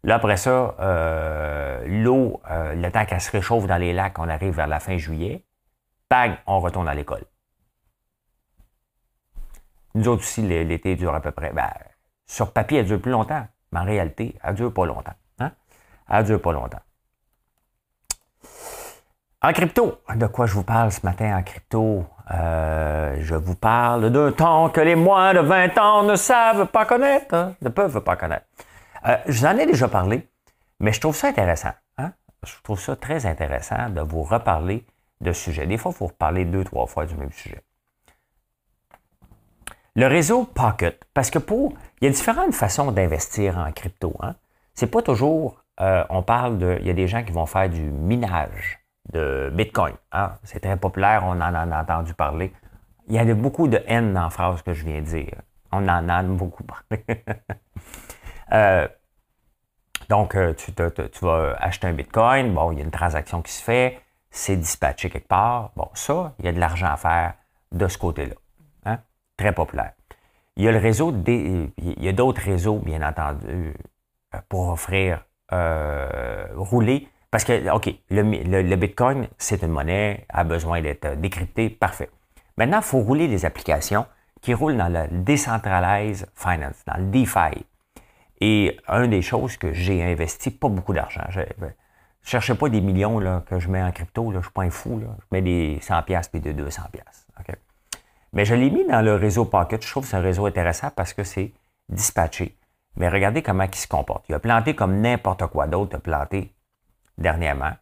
Là, 0.04 0.16
après 0.16 0.38
ça, 0.38 0.76
euh, 0.80 1.84
l'eau, 1.86 2.42
euh, 2.50 2.74
le 2.74 2.92
temps 2.92 3.06
qu'elle 3.06 3.22
se 3.22 3.32
réchauffe 3.32 3.68
dans 3.68 3.78
les 3.78 3.94
lacs, 3.94 4.18
on 4.18 4.30
arrive 4.30 4.56
vers 4.56 4.68
la 4.68 4.80
fin 4.80 4.98
juillet. 4.98 5.46
Bang, 6.10 6.38
on 6.48 6.60
retourne 6.60 6.88
à 6.88 6.96
l'école. 6.96 7.24
Nous 9.94 10.08
autres 10.08 10.24
aussi, 10.24 10.42
l'été 10.42 10.96
dure 10.96 11.14
à 11.14 11.22
peu 11.22 11.32
près. 11.32 11.52
Ben, 11.52 11.70
sur 12.32 12.54
papier, 12.54 12.80
elle 12.80 12.86
dure 12.86 13.02
plus 13.02 13.12
longtemps. 13.12 13.46
Mais 13.74 13.80
en 13.80 13.84
réalité, 13.84 14.38
elle 14.42 14.52
ne 14.52 14.56
dure 14.56 14.74
pas 14.74 14.86
longtemps. 14.86 15.14
Hein? 15.40 15.52
Elle 16.10 16.24
dure 16.24 16.42
pas 16.42 16.54
longtemps. 16.54 16.80
En 19.42 19.52
crypto, 19.52 19.98
de 20.16 20.28
quoi 20.28 20.46
je 20.46 20.54
vous 20.54 20.64
parle 20.64 20.92
ce 20.94 21.06
matin 21.06 21.38
en 21.38 21.44
crypto? 21.44 22.06
Euh, 22.34 23.18
je 23.20 23.36
vous 23.36 23.56
parle 23.56 24.10
d'un 24.12 24.32
temps 24.32 24.70
que 24.70 24.80
les 24.80 24.96
moins 24.96 25.34
de 25.34 25.40
20 25.40 25.78
ans 25.78 26.04
ne 26.04 26.16
savent 26.16 26.68
pas 26.68 26.86
connaître, 26.86 27.34
hein? 27.34 27.54
ne 27.62 27.70
peuvent 27.70 28.00
pas 28.02 28.16
connaître. 28.16 28.46
Euh, 29.08 29.18
je 29.28 29.40
vous 29.40 29.46
en 29.46 29.58
ai 29.58 29.66
déjà 29.66 29.90
parlé, 29.90 30.26
mais 30.80 30.94
je 30.94 31.02
trouve 31.02 31.16
ça 31.16 31.28
intéressant. 31.28 31.74
Hein? 31.98 32.12
Je 32.44 32.54
trouve 32.64 32.80
ça 32.80 32.96
très 32.96 33.26
intéressant 33.26 33.90
de 33.90 34.02
vous 34.02 34.24
reparler 34.24 34.86
de 35.20 35.34
ce 35.34 35.44
sujet. 35.46 35.68
Des 35.68 35.78
fois, 35.78 35.92
il 35.94 35.98
faut 35.98 36.08
reparler 36.08 36.46
deux, 36.46 36.64
trois 36.64 36.86
fois 36.86 37.06
du 37.06 37.16
même 37.16 37.32
sujet. 37.34 37.62
Le 39.94 40.08
réseau 40.08 40.46
Pocket, 40.46 41.04
parce 41.14 41.30
que 41.30 41.38
pour, 41.38 41.74
il 42.00 42.06
y 42.06 42.08
a 42.08 42.12
différentes 42.12 42.54
façons 42.54 42.94
d'investir 42.94 43.58
en 43.58 43.70
crypto. 43.74 44.16
Hein. 44.22 44.36
C'est 44.74 44.88
pas 44.88 45.02
toujours, 45.02 45.66
euh, 45.82 46.06
on 46.10 46.24
parle 46.24 46.58
de, 46.58 46.78
il 46.80 46.88
y 46.88 46.90
a 46.90 46.94
des 46.94 47.10
gens 47.10 47.26
qui 47.26 47.34
vont 47.34 47.46
faire 47.46 47.70
du 47.70 47.82
minage 47.82 48.80
de 49.12 49.52
Bitcoin. 49.54 49.94
Hein. 50.14 50.32
C'est 50.44 50.62
très 50.62 50.78
populaire, 50.78 51.24
on 51.26 51.32
en 51.32 51.42
a 51.42 51.82
entendu 51.82 52.14
parler. 52.14 52.54
Il 53.10 53.16
y 53.16 53.20
a 53.20 53.34
beaucoup 53.34 53.68
de 53.68 53.84
haine 53.86 54.14
dans 54.14 54.24
la 54.24 54.30
phrase 54.30 54.62
que 54.62 54.74
je 54.74 54.86
viens 54.86 55.02
de 55.02 55.06
dire. 55.08 55.42
On 55.74 55.86
en 55.90 56.08
a 56.08 56.24
beaucoup 56.24 56.64
parlé. 56.64 57.06
Euh, 58.54 58.86
donc, 60.10 60.36
euh, 60.36 60.54
tu, 60.54 60.74
tu, 60.74 61.26
vas 61.26 61.56
acheter 61.62 61.88
un 61.88 61.94
Bitcoin, 61.94 62.54
bon, 62.54 62.74
il 62.74 62.80
y 62.80 62.82
a 62.82 62.84
une 62.84 62.92
transaction 62.92 63.42
qui 63.42 63.54
se 63.54 63.64
fait, 63.64 64.02
c'est 64.30 64.58
dispatché 64.58 65.10
quelque 65.10 65.30
part. 65.30 65.72
Bon, 65.78 65.88
ça, 65.94 66.34
il 66.40 66.44
y 66.44 66.48
a 66.50 66.52
de 66.52 66.60
l'argent 66.60 66.92
à 66.92 66.98
faire 66.98 67.36
de 67.72 67.88
ce 67.88 67.98
côté-là 67.98 68.36
très 69.42 69.54
populaire. 69.54 69.94
Il 70.56 70.64
y 70.64 70.68
a 70.68 70.72
le 70.72 70.78
réseau, 70.78 71.14
il 71.28 71.72
y 71.78 72.08
a 72.08 72.12
d'autres 72.12 72.42
réseaux, 72.42 72.78
bien 72.80 73.02
entendu, 73.02 73.74
euh, 74.34 74.38
pour 74.50 74.70
offrir 74.70 75.26
euh, 75.52 76.48
rouler. 76.56 77.08
Parce 77.32 77.46
que, 77.46 77.70
OK, 77.74 77.94
le, 78.10 78.76
Bitcoin, 78.76 79.28
c'est 79.38 79.64
une 79.64 79.72
monnaie, 79.72 80.26
a 80.30 80.44
besoin 80.44 80.82
d'être 80.82 81.16
décrypté, 81.16 81.70
parfait. 81.70 82.10
Maintenant, 82.58 82.80
il 82.80 82.84
faut 82.84 83.00
rouler 83.00 83.28
les 83.28 83.46
applications 83.46 84.06
qui 84.42 84.54
roulent 84.54 84.78
dans 84.78 84.90
le 84.90 85.08
Decentralized 85.24 86.28
Finance, 86.36 86.84
dans 86.86 86.98
le 86.98 87.06
DeFi. 87.06 87.66
Et 88.42 88.78
une 88.90 89.10
des 89.10 89.22
choses 89.22 89.56
que 89.56 89.72
j'ai 89.72 90.04
investi, 90.04 90.52
pas 90.52 90.68
beaucoup 90.68 90.94
d'argent. 90.94 91.24
Je 91.30 91.40
ne 91.40 91.46
cherche 92.24 92.54
pas 92.54 92.70
des 92.70 92.82
millions 92.82 93.20
là, 93.20 93.44
que 93.48 93.60
je 93.60 93.70
mets 93.70 93.82
en 93.82 93.92
crypto, 93.92 94.26
là, 94.26 94.34
je 94.34 94.38
ne 94.38 94.44
suis 94.44 94.52
pas 94.52 94.64
un 94.64 94.70
fou. 94.70 95.00
Là. 95.00 95.08
Je 95.20 95.26
mets 95.32 95.42
des 95.42 95.80
100$ 95.80 96.30
et 96.34 96.40
des 96.40 96.54
200$. 96.54 96.80
OK? 97.40 97.56
Mais 98.34 98.46
je 98.46 98.56
l'ai 98.56 98.70
mis 98.70 98.86
dans 98.86 99.02
le 99.02 99.16
réseau 99.16 99.46
Pocket. 99.46 99.84
Je 99.84 99.90
trouve 99.90 100.04
que 100.04 100.10
c'est 100.10 100.18
un 100.18 100.22
réseau 100.22 100.46
intéressant 100.46 100.90
parce 100.96 101.14
que 101.14 101.24
c'est 101.24 101.54
dispatché. 101.90 102.58
Mais 102.96 103.10
regardez 103.10 103.42
comment 103.42 103.64
il 103.64 103.76
se 103.76 103.88
comporte. 103.88 104.26
Il 104.30 104.36
a 104.36 104.40
planté 104.40 104.76
comme 104.76 105.02
n'importe 105.02 105.46
quoi 105.48 105.68
d'autre 105.68 105.96
a 105.96 106.00
planté 106.00 106.54
dernièrement. 107.18 107.74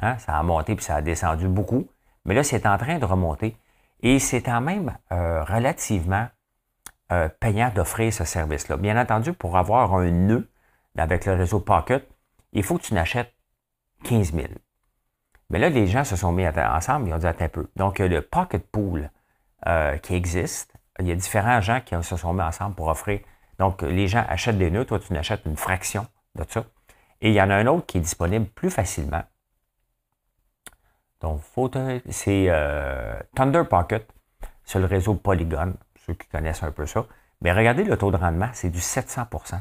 Hein? 0.00 0.18
Ça 0.18 0.38
a 0.38 0.42
monté 0.42 0.74
puis 0.74 0.84
ça 0.84 0.96
a 0.96 1.02
descendu 1.02 1.48
beaucoup. 1.48 1.88
Mais 2.24 2.34
là, 2.34 2.42
c'est 2.42 2.66
en 2.66 2.78
train 2.78 2.98
de 2.98 3.04
remonter. 3.04 3.56
Et 4.02 4.18
c'est 4.18 4.42
quand 4.42 4.60
même 4.60 4.96
euh, 5.12 5.42
relativement 5.44 6.26
euh, 7.12 7.28
payant 7.40 7.70
d'offrir 7.74 8.12
ce 8.12 8.24
service-là. 8.24 8.76
Bien 8.76 9.00
entendu, 9.00 9.32
pour 9.32 9.56
avoir 9.56 9.94
un 9.94 10.10
nœud 10.10 10.48
avec 10.96 11.26
le 11.26 11.34
réseau 11.34 11.60
Pocket, 11.60 12.06
il 12.52 12.62
faut 12.62 12.78
que 12.78 12.82
tu 12.82 12.94
n'achètes 12.94 13.32
15 14.04 14.32
000. 14.32 14.48
Mais 15.50 15.58
là, 15.58 15.68
les 15.68 15.86
gens 15.86 16.04
se 16.04 16.16
sont 16.16 16.32
mis 16.32 16.46
ensemble, 16.46 17.08
ils 17.08 17.14
ont 17.14 17.18
dit 17.18 17.26
un 17.26 17.48
peu. 17.48 17.68
Donc, 17.76 17.98
le 17.98 18.20
Pocket 18.22 18.66
Pool, 18.70 19.10
euh, 19.66 19.96
qui 19.98 20.14
existe. 20.14 20.72
Il 21.00 21.06
y 21.06 21.12
a 21.12 21.16
différents 21.16 21.60
gens 21.60 21.80
qui 21.80 21.94
se 22.02 22.16
sont 22.16 22.32
mis 22.32 22.42
ensemble 22.42 22.74
pour 22.74 22.88
offrir 22.88 23.20
Donc, 23.58 23.82
les 23.82 24.08
gens 24.08 24.24
achètent 24.28 24.58
des 24.58 24.70
nœuds, 24.70 24.84
toi, 24.84 24.98
tu 24.98 25.12
n'achètes 25.12 25.44
une 25.46 25.56
fraction 25.56 26.06
de 26.34 26.44
ça. 26.48 26.64
Et 27.20 27.30
il 27.30 27.34
y 27.34 27.40
en 27.40 27.50
a 27.50 27.54
un 27.54 27.66
autre 27.66 27.86
qui 27.86 27.98
est 27.98 28.00
disponible 28.00 28.46
plus 28.46 28.70
facilement. 28.70 29.22
Donc, 31.20 31.40
c'est 32.10 32.46
euh, 32.48 33.18
Thunder 33.34 33.62
Pocket 33.68 34.06
sur 34.64 34.78
le 34.78 34.84
réseau 34.84 35.14
Polygon, 35.14 35.74
ceux 36.04 36.14
qui 36.14 36.28
connaissent 36.28 36.62
un 36.62 36.70
peu 36.70 36.84
ça. 36.86 37.06
Mais 37.40 37.52
regardez 37.52 37.84
le 37.84 37.96
taux 37.96 38.10
de 38.10 38.16
rendement, 38.16 38.50
c'est 38.52 38.70
du 38.70 38.78
700% 38.78 39.60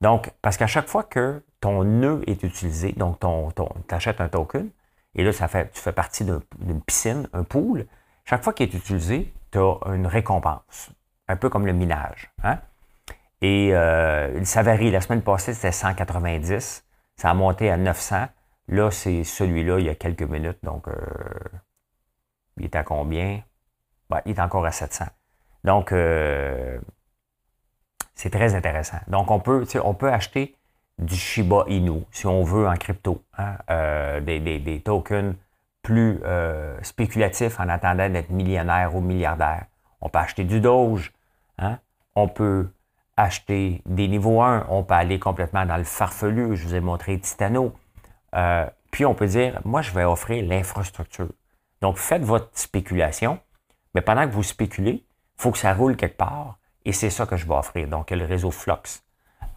Donc, 0.00 0.30
parce 0.40 0.56
qu'à 0.56 0.66
chaque 0.66 0.88
fois 0.88 1.02
que 1.02 1.42
ton 1.60 1.84
nœud 1.84 2.22
est 2.26 2.42
utilisé, 2.42 2.92
donc 2.92 3.20
ton, 3.20 3.50
tu 3.50 3.94
achètes 3.94 4.20
un 4.20 4.28
token, 4.28 4.70
et 5.14 5.24
là, 5.24 5.32
ça 5.32 5.48
fait, 5.48 5.70
tu 5.72 5.80
fais 5.80 5.92
partie 5.92 6.24
d'une 6.24 6.80
piscine, 6.82 7.28
un 7.32 7.42
pool, 7.42 7.86
chaque 8.28 8.42
fois 8.42 8.52
qu'il 8.52 8.68
est 8.68 8.74
utilisé, 8.74 9.32
tu 9.52 9.58
as 9.58 9.78
une 9.94 10.06
récompense, 10.06 10.90
un 11.28 11.36
peu 11.36 11.48
comme 11.48 11.64
le 11.64 11.72
minage. 11.72 12.30
Hein? 12.42 12.58
Et 13.40 13.72
euh, 13.72 14.44
ça 14.44 14.62
varie. 14.62 14.90
La 14.90 15.00
semaine 15.00 15.22
passée, 15.22 15.54
c'était 15.54 15.72
190. 15.72 16.84
Ça 17.16 17.30
a 17.30 17.34
monté 17.34 17.70
à 17.70 17.76
900. 17.76 18.26
Là, 18.68 18.90
c'est 18.90 19.22
celui-là, 19.22 19.78
il 19.78 19.86
y 19.86 19.88
a 19.88 19.94
quelques 19.94 20.22
minutes. 20.22 20.58
Donc, 20.64 20.88
euh, 20.88 20.94
il 22.56 22.64
est 22.64 22.74
à 22.74 22.82
combien? 22.82 23.42
Ben, 24.10 24.20
il 24.26 24.32
est 24.32 24.40
encore 24.40 24.66
à 24.66 24.72
700. 24.72 25.04
Donc, 25.62 25.92
euh, 25.92 26.78
c'est 28.16 28.30
très 28.30 28.56
intéressant. 28.56 28.98
Donc, 29.06 29.30
on 29.30 29.38
peut, 29.38 29.64
on 29.84 29.94
peut 29.94 30.12
acheter 30.12 30.56
du 30.98 31.14
Shiba 31.14 31.64
Inu, 31.68 32.02
si 32.10 32.26
on 32.26 32.42
veut, 32.42 32.66
en 32.66 32.74
crypto. 32.74 33.22
Hein, 33.38 34.20
des, 34.22 34.40
des, 34.40 34.80
tokens 34.80 35.36
plus 35.86 36.20
spéculatifs 36.82 37.60
en 37.60 37.68
attendant 37.68 38.08
d'être 38.10 38.30
millionnaire 38.30 38.96
ou 38.96 39.00
milliardaire. 39.00 39.66
On 40.00 40.08
peut 40.08 40.18
acheter 40.18 40.42
du 40.42 40.60
Doge. 40.60 41.12
Hein? 41.58 41.78
On 42.16 42.26
peut 42.26 42.68
acheter 43.16 43.82
des 43.86 44.08
niveaux 44.08 44.42
1, 44.42 44.66
on 44.68 44.82
peut 44.82 44.94
aller 44.94 45.18
complètement 45.18 45.64
dans 45.64 45.76
le 45.76 45.84
farfelu. 45.84 46.56
Je 46.56 46.66
vous 46.66 46.74
ai 46.74 46.80
montré 46.80 47.18
Titano. 47.18 47.72
Euh, 48.34 48.66
puis 48.90 49.04
on 49.06 49.14
peut 49.14 49.26
dire, 49.26 49.60
moi, 49.64 49.82
je 49.82 49.92
vais 49.92 50.04
offrir 50.04 50.44
l'infrastructure. 50.44 51.28
Donc, 51.80 51.96
faites 51.96 52.22
votre 52.22 52.50
spéculation, 52.58 53.38
mais 53.94 54.00
pendant 54.00 54.26
que 54.26 54.32
vous 54.32 54.42
spéculez, 54.42 55.04
il 55.38 55.42
faut 55.42 55.50
que 55.50 55.58
ça 55.58 55.72
roule 55.72 55.96
quelque 55.96 56.16
part, 56.16 56.58
et 56.84 56.92
c'est 56.92 57.10
ça 57.10 57.26
que 57.26 57.36
je 57.36 57.46
vais 57.46 57.54
offrir. 57.54 57.88
Donc, 57.88 58.10
il 58.10 58.14
y 58.14 58.20
a 58.20 58.24
le 58.24 58.28
réseau 58.28 58.50
Flux, 58.50 58.72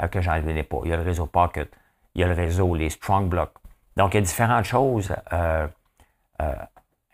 euh, 0.01 0.07
que 0.07 0.21
j'en 0.21 0.39
venais 0.39 0.63
pas. 0.63 0.79
Il 0.83 0.91
y 0.91 0.93
a 0.93 0.97
le 0.97 1.03
réseau 1.03 1.25
Pocket, 1.25 1.69
il 2.15 2.21
y 2.21 2.23
a 2.23 2.27
le 2.27 2.33
réseau, 2.33 2.75
les 2.75 2.89
Strong 2.89 3.29
Blocks. 3.29 3.55
Donc, 3.97 4.13
il 4.13 4.17
y 4.17 4.19
a 4.19 4.21
différentes 4.21 4.65
choses 4.65 5.13
euh, 5.33 5.67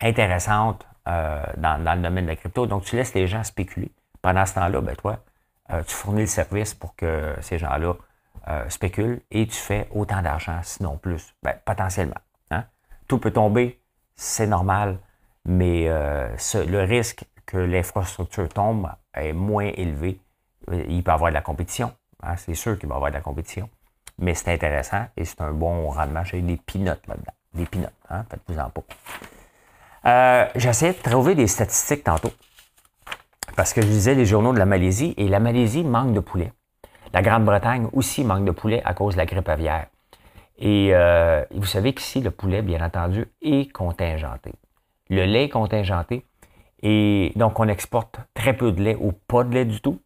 intéressantes 0.00 0.86
dans, 1.06 1.82
dans, 1.82 1.94
le 1.94 2.02
domaine 2.02 2.24
de 2.24 2.30
la 2.30 2.36
crypto. 2.36 2.66
Donc, 2.66 2.84
tu 2.84 2.96
laisses 2.96 3.14
les 3.14 3.26
gens 3.26 3.44
spéculer. 3.44 3.90
Pendant 4.22 4.44
ce 4.44 4.54
temps-là, 4.54 4.80
ben 4.80 4.96
toi, 4.96 5.18
euh, 5.72 5.82
tu 5.82 5.94
fournis 5.94 6.22
le 6.22 6.26
service 6.26 6.74
pour 6.74 6.94
que 6.94 7.34
ces 7.40 7.58
gens-là 7.58 7.94
euh, 8.48 8.68
spéculent 8.68 9.20
et 9.30 9.46
tu 9.46 9.56
fais 9.56 9.88
autant 9.92 10.22
d'argent, 10.22 10.60
sinon 10.62 10.96
plus, 10.96 11.34
ben, 11.42 11.54
potentiellement. 11.64 12.20
Hein. 12.50 12.64
Tout 13.08 13.18
peut 13.18 13.32
tomber, 13.32 13.80
c'est 14.14 14.46
normal, 14.46 14.98
mais 15.44 15.88
euh, 15.88 16.28
le 16.54 16.82
risque 16.84 17.24
que 17.46 17.56
l'infrastructure 17.56 18.48
tombe 18.48 18.90
est 19.14 19.32
moins 19.32 19.70
élevé. 19.74 20.20
Il 20.70 21.02
peut 21.02 21.10
y 21.10 21.14
avoir 21.14 21.30
de 21.30 21.34
la 21.34 21.42
compétition. 21.42 21.92
Hein. 22.22 22.36
C'est 22.36 22.54
sûr 22.54 22.78
qu'il 22.78 22.88
va 22.88 22.94
y 22.94 22.96
avoir 22.96 23.10
de 23.10 23.16
la 23.16 23.22
compétition. 23.22 23.68
Mais 24.18 24.34
c'est 24.34 24.52
intéressant 24.52 25.06
et 25.16 25.24
c'est 25.24 25.40
un 25.40 25.52
bon 25.52 25.90
rendement. 25.90 26.24
J'ai 26.24 26.40
des 26.40 26.56
pinottes 26.56 27.06
là-dedans. 27.06 27.32
Des 27.56 27.66
pinottes. 27.66 27.92
Hein? 28.10 28.24
Faites-vous 28.30 28.58
en 28.58 28.70
pas. 28.70 30.48
J'essaie 30.54 30.92
de 30.92 31.02
trouver 31.02 31.34
des 31.34 31.46
statistiques 31.46 32.04
tantôt. 32.04 32.32
Parce 33.56 33.72
que 33.72 33.80
je 33.80 33.86
disais 33.86 34.14
les 34.14 34.26
journaux 34.26 34.52
de 34.52 34.58
la 34.58 34.66
Malaisie, 34.66 35.14
et 35.16 35.28
la 35.28 35.40
Malaisie 35.40 35.82
manque 35.82 36.12
de 36.12 36.20
poulet. 36.20 36.52
La 37.12 37.22
Grande-Bretagne 37.22 37.88
aussi 37.92 38.22
manque 38.22 38.44
de 38.44 38.50
poulet 38.50 38.82
à 38.84 38.92
cause 38.92 39.14
de 39.14 39.18
la 39.18 39.26
grippe 39.26 39.48
aviaire. 39.48 39.86
Et 40.58 40.90
euh, 40.92 41.44
vous 41.50 41.64
savez 41.64 41.94
qu'ici, 41.94 42.20
le 42.20 42.30
poulet, 42.30 42.62
bien 42.62 42.84
entendu, 42.84 43.26
est 43.42 43.72
contingenté. 43.72 44.52
Le 45.08 45.24
lait 45.24 45.44
est 45.44 45.48
contingenté. 45.48 46.26
Et 46.82 47.32
donc, 47.36 47.58
on 47.58 47.68
exporte 47.68 48.18
très 48.34 48.54
peu 48.54 48.72
de 48.72 48.82
lait 48.82 48.96
ou 49.00 49.12
pas 49.12 49.44
de 49.44 49.54
lait 49.54 49.64
du 49.64 49.80
tout. 49.80 50.00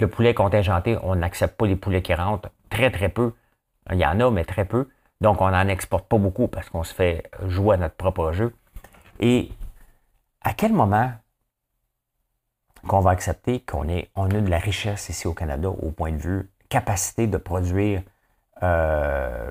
Le 0.00 0.08
poulet 0.08 0.34
contingenté, 0.34 0.98
on 1.02 1.16
n'accepte 1.16 1.56
pas 1.56 1.66
les 1.66 1.76
poulets 1.76 2.02
qui 2.02 2.14
rentrent. 2.14 2.50
Très, 2.68 2.90
très 2.90 3.08
peu. 3.08 3.32
Il 3.90 3.98
y 3.98 4.04
en 4.04 4.20
a, 4.20 4.30
mais 4.30 4.44
très 4.44 4.66
peu. 4.66 4.88
Donc, 5.20 5.40
on 5.40 5.50
n'en 5.50 5.68
exporte 5.68 6.08
pas 6.08 6.18
beaucoup 6.18 6.48
parce 6.48 6.70
qu'on 6.70 6.84
se 6.84 6.94
fait 6.94 7.30
jouer 7.46 7.74
à 7.74 7.78
notre 7.78 7.96
propre 7.96 8.32
jeu. 8.32 8.54
Et 9.20 9.50
à 10.42 10.54
quel 10.54 10.72
moment 10.72 11.12
qu'on 12.86 13.00
va 13.00 13.10
accepter 13.10 13.60
qu'on 13.60 13.86
on 14.14 14.30
a 14.30 14.40
de 14.40 14.48
la 14.48 14.58
richesse 14.58 15.08
ici 15.08 15.26
au 15.26 15.34
Canada 15.34 15.68
au 15.68 15.90
point 15.90 16.12
de 16.12 16.16
vue 16.16 16.50
capacité 16.68 17.26
de 17.26 17.36
produire 17.36 18.02
euh, 18.62 19.50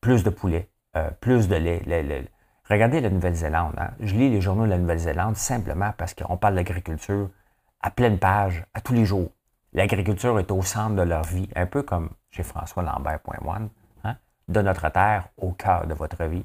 plus 0.00 0.24
de 0.24 0.30
poulet, 0.30 0.68
euh, 0.96 1.10
plus 1.20 1.48
de 1.48 1.56
lait. 1.56 2.28
regardez 2.68 3.00
la 3.00 3.10
Nouvelle-Zélande. 3.10 3.74
Hein. 3.78 3.90
Je 4.00 4.14
lis 4.14 4.30
les 4.30 4.40
journaux 4.40 4.64
de 4.64 4.70
la 4.70 4.78
Nouvelle-Zélande 4.78 5.36
simplement 5.36 5.92
parce 5.96 6.14
qu'on 6.14 6.36
parle 6.36 6.56
d'agriculture 6.56 7.30
à 7.80 7.90
pleine 7.90 8.18
page, 8.18 8.64
à 8.74 8.80
tous 8.80 8.92
les 8.92 9.04
jours. 9.04 9.30
L'agriculture 9.72 10.38
est 10.38 10.50
au 10.50 10.62
centre 10.62 10.94
de 10.94 11.02
leur 11.02 11.24
vie, 11.24 11.48
un 11.56 11.66
peu 11.66 11.82
comme 11.82 12.10
chez 12.30 12.42
François 12.42 12.82
Lambert.one, 12.82 13.64
hein, 13.64 13.68
de 14.48 14.60
notre 14.60 14.88
terre 14.90 15.28
au 15.36 15.52
cœur 15.52 15.86
de 15.86 15.94
votre 15.94 16.24
vie. 16.24 16.44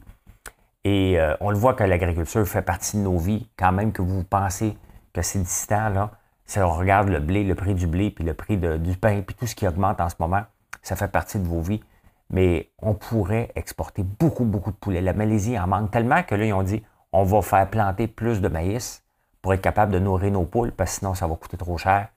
Et 0.83 1.19
euh, 1.19 1.35
on 1.41 1.49
le 1.49 1.57
voit 1.57 1.73
que 1.73 1.83
l'agriculture 1.83 2.47
fait 2.47 2.61
partie 2.61 2.97
de 2.97 3.01
nos 3.01 3.17
vies, 3.17 3.47
quand 3.57 3.71
même 3.71 3.91
que 3.91 4.01
vous 4.01 4.23
pensez 4.23 4.77
que 5.13 5.21
c'est 5.21 5.39
distant, 5.39 5.89
là, 5.89 6.11
si 6.45 6.59
on 6.59 6.69
regarde 6.71 7.09
le 7.09 7.19
blé, 7.19 7.43
le 7.43 7.53
prix 7.55 7.75
du 7.75 7.85
blé, 7.85 8.09
puis 8.09 8.23
le 8.23 8.33
prix 8.33 8.57
du 8.57 8.97
pain, 8.97 9.21
puis 9.21 9.35
tout 9.35 9.45
ce 9.45 9.55
qui 9.55 9.67
augmente 9.67 10.01
en 10.01 10.09
ce 10.09 10.15
moment, 10.19 10.43
ça 10.81 10.95
fait 10.95 11.07
partie 11.07 11.37
de 11.37 11.47
vos 11.47 11.61
vies. 11.61 11.83
Mais 12.31 12.69
on 12.81 12.93
pourrait 12.93 13.51
exporter 13.55 14.03
beaucoup, 14.03 14.45
beaucoup 14.45 14.71
de 14.71 14.75
poulet. 14.75 15.01
La 15.01 15.13
Malaisie 15.13 15.59
en 15.59 15.67
manque 15.67 15.91
tellement 15.91 16.23
que 16.23 16.35
là, 16.35 16.45
ils 16.45 16.53
ont 16.53 16.63
dit 16.63 16.83
on 17.11 17.23
va 17.23 17.41
faire 17.41 17.69
planter 17.69 18.07
plus 18.07 18.39
de 18.41 18.47
maïs 18.47 19.03
pour 19.41 19.53
être 19.53 19.61
capable 19.61 19.91
de 19.91 19.99
nourrir 19.99 20.31
nos 20.31 20.45
poules, 20.45 20.71
parce 20.71 20.91
que 20.91 20.99
sinon, 20.99 21.13
ça 21.15 21.27
va 21.27 21.35
coûter 21.35 21.57
trop 21.57 21.77
cher. 21.77 22.07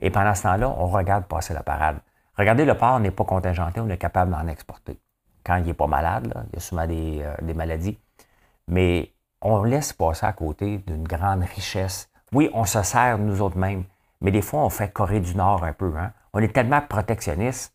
Et 0.00 0.10
pendant 0.10 0.34
ce 0.34 0.42
temps-là, 0.42 0.68
on 0.68 0.86
regarde 0.86 1.24
passer 1.24 1.54
la 1.54 1.62
parade. 1.62 1.98
Regardez, 2.36 2.64
le 2.64 2.74
porc 2.74 3.00
n'est 3.00 3.10
pas 3.10 3.24
contingenté, 3.24 3.80
on 3.80 3.88
est 3.88 3.98
capable 3.98 4.30
d'en 4.30 4.46
exporter. 4.46 4.98
Quand 5.48 5.56
il 5.56 5.64
n'est 5.64 5.74
pas 5.74 5.88
malade, 5.88 6.32
il 6.52 6.54
y 6.54 6.58
a 6.58 6.60
souvent 6.60 6.86
des, 6.86 7.22
euh, 7.22 7.34
des 7.42 7.54
maladies. 7.54 7.98
Mais 8.68 9.12
on 9.40 9.64
laisse 9.64 9.92
passer 9.92 10.26
à 10.26 10.32
côté 10.32 10.78
d'une 10.86 11.02
grande 11.02 11.42
richesse 11.42 12.08
oui, 12.32 12.50
on 12.52 12.64
se 12.64 12.82
sert 12.82 13.18
nous 13.18 13.40
autres 13.40 13.56
mêmes, 13.56 13.84
mais 14.20 14.30
des 14.30 14.42
fois, 14.42 14.60
on 14.60 14.70
fait 14.70 14.92
Corée 14.92 15.20
du 15.20 15.34
Nord 15.34 15.64
un 15.64 15.72
peu. 15.72 15.94
Hein. 15.96 16.12
On 16.32 16.40
est 16.40 16.52
tellement 16.52 16.82
protectionniste 16.82 17.74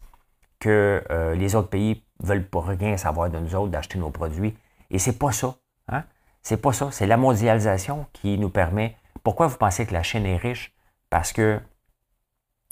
que 0.60 1.04
euh, 1.10 1.36
les 1.36 1.56
autres 1.56 1.70
pays 1.70 2.04
veulent 2.20 2.48
pas 2.48 2.62
rien 2.62 2.96
savoir 2.98 3.30
de 3.30 3.40
nous 3.40 3.56
autres, 3.56 3.72
d'acheter 3.72 3.98
nos 3.98 4.12
produits. 4.12 4.56
Et 4.92 5.00
c'est 5.00 5.18
pas 5.18 5.32
ça. 5.32 5.56
Hein? 5.90 6.04
C'est 6.42 6.58
pas 6.58 6.72
ça. 6.72 6.90
C'est 6.92 7.08
la 7.08 7.18
mondialisation 7.18 8.06
qui 8.14 8.38
nous 8.38 8.50
permet. 8.50 8.96
Pourquoi 9.24 9.48
vous 9.48 9.58
pensez 9.58 9.86
que 9.86 9.94
la 9.94 10.04
Chine 10.04 10.26
est 10.26 10.38
riche? 10.38 10.74
Parce 11.10 11.34
que 11.34 11.60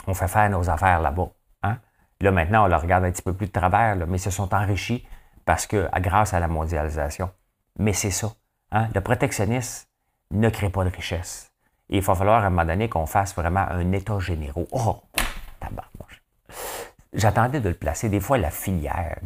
on 0.07 0.13
fait 0.13 0.27
faire 0.27 0.49
nos 0.49 0.69
affaires 0.69 1.01
là-bas. 1.01 1.29
Là, 2.21 2.31
maintenant, 2.31 2.65
on 2.65 2.67
le 2.67 2.75
regarde 2.75 3.03
un 3.03 3.11
petit 3.11 3.21
peu 3.21 3.33
plus 3.33 3.47
de 3.47 3.51
travers, 3.51 3.95
mais 4.07 4.17
ils 4.17 4.21
se 4.21 4.31
sont 4.31 4.53
enrichis 4.53 5.05
parce 5.45 5.67
que, 5.67 5.89
grâce 5.99 6.33
à 6.33 6.39
la 6.39 6.47
mondialisation. 6.47 7.29
Mais 7.79 7.93
c'est 7.93 8.11
ça. 8.11 8.31
Hein? 8.71 8.87
Le 8.93 9.01
protectionnisme 9.01 9.87
ne 10.31 10.49
crée 10.49 10.69
pas 10.69 10.83
de 10.83 10.89
richesse 10.89 11.51
il 11.91 12.01
va 12.01 12.15
falloir 12.15 12.43
à 12.43 12.47
un 12.47 12.49
moment 12.49 12.65
donné 12.65 12.89
qu'on 12.89 13.05
fasse 13.05 13.35
vraiment 13.35 13.67
un 13.69 13.91
état 13.91 14.17
généraux. 14.19 14.67
Oh, 14.71 15.01
tabarnouche. 15.59 16.23
J'attendais 17.13 17.59
de 17.59 17.69
le 17.69 17.75
placer. 17.75 18.07
Des 18.07 18.21
fois, 18.21 18.37
la 18.37 18.49
filière, 18.49 19.19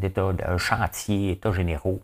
un 0.45 0.58
chantier, 0.58 1.31
état 1.31 1.51
généraux 1.51 2.01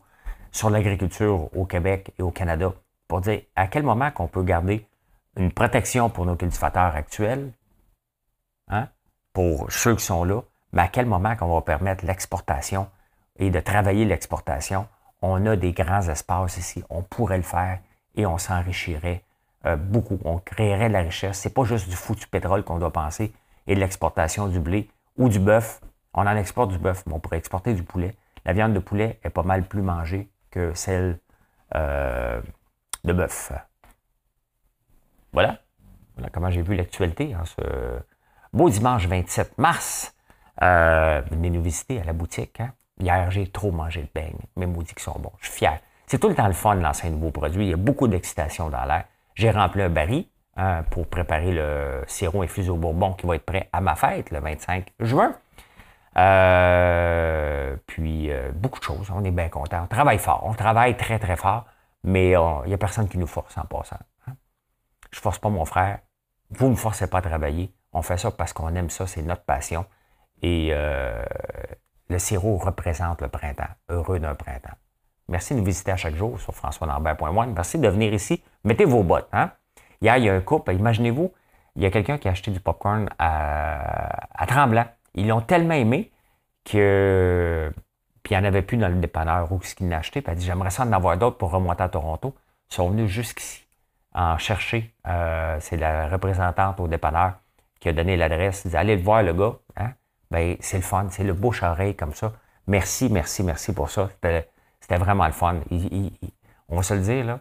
sur 0.51 0.69
l'agriculture 0.69 1.49
au 1.56 1.65
Québec 1.65 2.13
et 2.19 2.21
au 2.21 2.30
Canada 2.30 2.73
pour 3.08 3.21
dire 3.21 3.41
à 3.56 3.67
quel 3.67 3.84
moment 3.84 4.12
qu'on 4.12 4.27
peut 4.27 4.43
garder 4.43 4.88
une 5.36 5.51
protection 5.51 6.10
pour 6.10 6.25
nos 6.25 6.36
cultivateurs 6.36 6.95
actuels, 6.95 7.52
hein, 8.69 8.87
pour 9.33 9.71
ceux 9.71 9.96
qui 9.96 10.06
sont 10.06 10.23
là, 10.23 10.42
mais 10.74 10.84
à 10.84 10.88
quel 10.88 11.06
moment 11.06 11.36
qu'on 11.36 11.54
va 11.54 11.62
permettre 11.62 12.06
l'exportation 12.06 12.88
et 13.38 13.50
de 13.50 13.60
travailler 13.60 14.06
l'exportation? 14.06 14.88
On 15.22 15.46
a 15.46 15.56
des 15.56 15.72
grands 15.72 16.08
espaces 16.08 16.58
ici, 16.58 16.84
on 16.90 17.04
pourrait 17.04 17.38
le 17.38 17.44
faire 17.44 17.80
et 18.15 18.26
on 18.26 18.38
s'enrichirait 18.38 19.24
euh, 19.65 19.76
beaucoup. 19.76 20.19
On 20.26 20.40
créerait 20.40 20.88
de 20.88 20.94
la 20.94 21.02
richesse. 21.02 21.40
C'est 21.40 21.54
pas 21.54 21.63
juste 21.63 21.88
du 21.88 21.96
foutu 21.96 22.28
pétrole 22.28 22.63
qu'on 22.63 22.80
doit 22.80 22.92
penser 22.92 23.32
et 23.67 23.76
de 23.76 23.80
l'exportation 23.80 24.48
du 24.48 24.60
blé 24.60 24.90
ou 25.17 25.30
du 25.30 25.40
bœuf. 25.40 25.82
On 26.13 26.26
en 26.26 26.36
exporte 26.36 26.72
du 26.72 26.80
bœuf, 26.80 27.04
mais 27.06 27.13
on 27.13 27.19
pourrait 27.19 27.38
exporter 27.38 27.74
du 27.74 27.84
poulet. 27.84 28.15
La 28.44 28.54
viande 28.54 28.74
de 28.74 28.80
poulet 28.80 29.19
est 29.24 29.30
pas 29.30 29.44
mal 29.44 29.63
plus 29.63 29.84
mangée 29.84 30.30
que 30.50 30.74
celle 30.74 31.19
euh, 31.76 32.42
de 33.04 33.13
bœuf. 33.13 33.52
Voilà. 35.32 35.60
Voilà 36.15 36.30
comment 36.30 36.50
j'ai 36.50 36.62
vu 36.62 36.76
l'actualité 36.76 37.36
en 37.36 37.46
ce 37.46 37.62
beau 38.52 38.69
dimanche 38.69 39.08
27 39.08 39.58
mars. 39.58 40.13
Euh, 40.62 41.21
visiter 41.31 41.99
à 42.02 42.04
la 42.04 42.13
boutique. 42.13 42.60
Hein. 42.60 42.71
Hier, 42.99 43.31
j'ai 43.31 43.47
trop 43.47 43.71
mangé 43.71 44.02
de 44.02 44.10
beignes. 44.13 44.39
Mes 44.56 44.65
maudits 44.65 44.93
qui 44.93 45.04
sont 45.04 45.17
bons. 45.17 45.31
Je 45.39 45.47
suis 45.47 45.60
fier. 45.60 45.79
C'est 46.08 46.19
tout 46.19 46.29
le 46.29 46.35
temps 46.35 46.47
le 46.47 46.54
fun 46.54 46.75
de 46.75 46.81
lancer 46.81 47.08
un 47.08 47.12
nouveau 47.12 47.31
produit. 47.31 47.65
Il 47.65 47.69
y 47.69 47.73
a 47.73 47.77
beaucoup 47.77 48.08
d'excitation 48.08 48.69
dans 48.69 48.83
l'air. 48.83 49.06
J'ai 49.35 49.49
rempli 49.49 49.81
un 49.81 49.89
baril 49.89 50.25
hein, 50.58 50.83
pour 50.91 51.08
préparer 51.08 51.52
le 51.52 52.04
sirop 52.08 52.41
infusé 52.41 52.69
au 52.69 52.75
bourbon 52.75 53.13
qui 53.13 53.25
va 53.25 53.35
être 53.35 53.45
prêt 53.45 53.69
à 53.71 53.81
ma 53.81 53.95
fête 53.95 54.29
le 54.31 54.39
25 54.39 54.91
juin. 54.99 55.33
Euh, 56.17 57.77
puis 57.87 58.29
euh, 58.29 58.52
beaucoup 58.54 58.79
de 58.79 58.83
choses. 58.83 59.10
On 59.13 59.23
est 59.23 59.31
bien 59.31 59.49
content. 59.49 59.83
On 59.83 59.87
travaille 59.87 60.19
fort. 60.19 60.43
On 60.45 60.54
travaille 60.54 60.97
très, 60.97 61.17
très 61.17 61.37
fort, 61.37 61.65
mais 62.04 62.31
il 62.31 62.67
n'y 62.67 62.73
a 62.73 62.77
personne 62.77 63.08
qui 63.08 63.17
nous 63.17 63.27
force 63.27 63.58
en 63.58 63.63
passant. 63.63 63.97
Hein. 64.27 64.33
Je 65.12 65.17
ne 65.17 65.21
force 65.21 65.39
pas 65.39 65.49
mon 65.49 65.65
frère. 65.65 65.99
Vous 66.49 66.65
ne 66.65 66.71
me 66.71 66.75
forcez 66.75 67.08
pas 67.08 67.19
à 67.19 67.21
travailler. 67.21 67.73
On 67.93 68.02
fait 68.02 68.17
ça 68.17 68.31
parce 68.31 68.54
qu'on 68.54 68.75
aime 68.75 68.89
ça, 68.89 69.08
c'est 69.08 69.21
notre 69.21 69.43
passion. 69.43 69.85
Et 70.42 70.69
euh, 70.71 71.23
le 72.10 72.19
sirop 72.19 72.58
représente 72.58 73.21
le 73.21 73.27
printemps. 73.27 73.69
Heureux 73.89 74.19
d'un 74.19 74.35
printemps. 74.35 74.75
Merci 75.27 75.54
de 75.54 75.60
nous 75.60 75.65
visiter 75.65 75.92
à 75.92 75.98
chaque 75.98 76.15
jour 76.15 76.39
sur 76.39 76.54
françoislambert.one. 76.54 77.54
Merci 77.54 77.79
de 77.79 77.87
venir 77.87 78.13
ici. 78.13 78.44
Mettez 78.63 78.85
vos 78.85 79.04
bottes. 79.04 79.29
Hein? 79.31 79.52
Hier, 80.02 80.17
il 80.17 80.23
y 80.25 80.29
a 80.29 80.33
un 80.33 80.42
couple, 80.42 80.73
imaginez-vous, 80.73 81.31
il 81.75 81.83
y 81.83 81.85
a 81.85 81.92
quelqu'un 81.92 82.17
qui 82.17 82.27
a 82.27 82.31
acheté 82.31 82.52
du 82.52 82.60
popcorn 82.60 83.08
à, 83.17 84.27
à 84.33 84.46
Tremblant. 84.46 84.85
Ils 85.13 85.27
l'ont 85.27 85.42
tellement 85.42 85.73
aimé 85.73 86.12
que. 86.65 87.71
Puis 88.23 88.35
il 88.35 88.37
n'y 88.37 88.44
en 88.44 88.48
avait 88.48 88.62
plus 88.62 88.77
dans 88.77 88.87
le 88.87 88.96
dépanneur 88.96 89.52
où 89.52 89.62
ce 89.62 89.73
qu'il 89.73 89.89
l'a 89.89 89.98
acheté. 89.98 90.21
Puis 90.21 90.31
elle 90.31 90.37
a 90.37 90.39
dit 90.39 90.46
J'aimerais 90.46 90.69
ça 90.69 90.83
en 90.83 90.92
avoir 90.92 91.17
d'autres 91.17 91.37
pour 91.37 91.52
remonter 91.52 91.83
à 91.83 91.89
Toronto. 91.89 92.35
Ils 92.69 92.75
sont 92.75 92.89
venus 92.89 93.10
jusqu'ici 93.10 93.65
en 94.13 94.37
chercher. 94.37 94.94
Euh, 95.08 95.58
c'est 95.60 95.77
la 95.77 96.08
représentante 96.08 96.79
au 96.79 96.87
dépanneur 96.87 97.33
qui 97.79 97.89
a 97.89 97.94
donné 97.94 98.17
l'adresse. 98.17 98.63
Elle 98.65 98.71
dit 98.71 98.77
Allez 98.77 98.96
le 98.98 99.02
voir, 99.02 99.23
le 99.23 99.33
gars. 99.33 99.54
Hein? 99.77 99.94
Ben, 100.32 100.56
c'est 100.62 100.77
le 100.77 100.84
fun. 100.84 101.08
C'est 101.12 101.23
le 101.23 101.34
bouche-oreille 101.34 101.96
comme 101.96 102.13
ça. 102.13 102.34
Merci, 102.67 103.10
merci, 103.10 103.44
merci 103.44 103.73
pour 103.73 103.90
ça. 103.90 104.10
C'était 104.13 104.98
vraiment 104.98 105.25
le 105.25 105.34
fun. 105.34 105.60
on 106.69 106.75
va 106.77 106.84
se 106.84 106.94
le 106.94 107.02
dire, 107.02 107.25
là. 107.25 107.40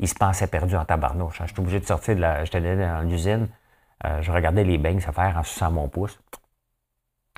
Il 0.00 0.08
se 0.08 0.14
pensait 0.14 0.48
perdu 0.48 0.76
en 0.76 0.84
tabarnouche. 0.84 1.40
Hein. 1.40 1.44
J'étais 1.46 1.60
obligé 1.60 1.80
de 1.80 1.86
sortir 1.86 2.16
de 2.16 2.20
la. 2.20 2.44
J'étais 2.44 2.60
dans 2.60 3.08
l'usine. 3.08 3.48
Euh, 4.04 4.20
je 4.22 4.32
regardais 4.32 4.64
les 4.64 4.76
beignes 4.76 5.00
se 5.00 5.10
faire 5.12 5.36
en 5.38 5.44
suçant 5.44 5.70
mon 5.70 5.88
pouce. 5.88 6.18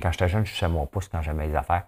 Quand 0.00 0.10
j'étais 0.10 0.28
jeune, 0.28 0.44
je 0.46 0.52
suçais 0.52 0.68
mon 0.68 0.86
pouce 0.86 1.08
quand 1.08 1.20
j'aimais 1.20 1.48
les 1.48 1.54
affaires. 1.54 1.84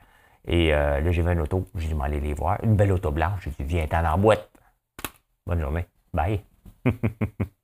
Et 0.46 0.74
euh, 0.74 1.00
là, 1.00 1.10
j'ai 1.10 1.22
vu 1.22 1.32
une 1.32 1.40
auto. 1.40 1.66
J'ai 1.74 1.88
dit, 1.88 1.94
m'aller 1.94 2.20
les 2.20 2.34
voir. 2.34 2.62
Une 2.62 2.76
belle 2.76 2.92
auto 2.92 3.10
blanche. 3.10 3.40
J'ai 3.44 3.50
dit, 3.50 3.64
viens-t'en 3.64 4.04
en 4.04 4.18
boîte. 4.18 4.50
Bonne 5.46 5.60
journée. 5.60 5.86
Bye. 6.12 6.42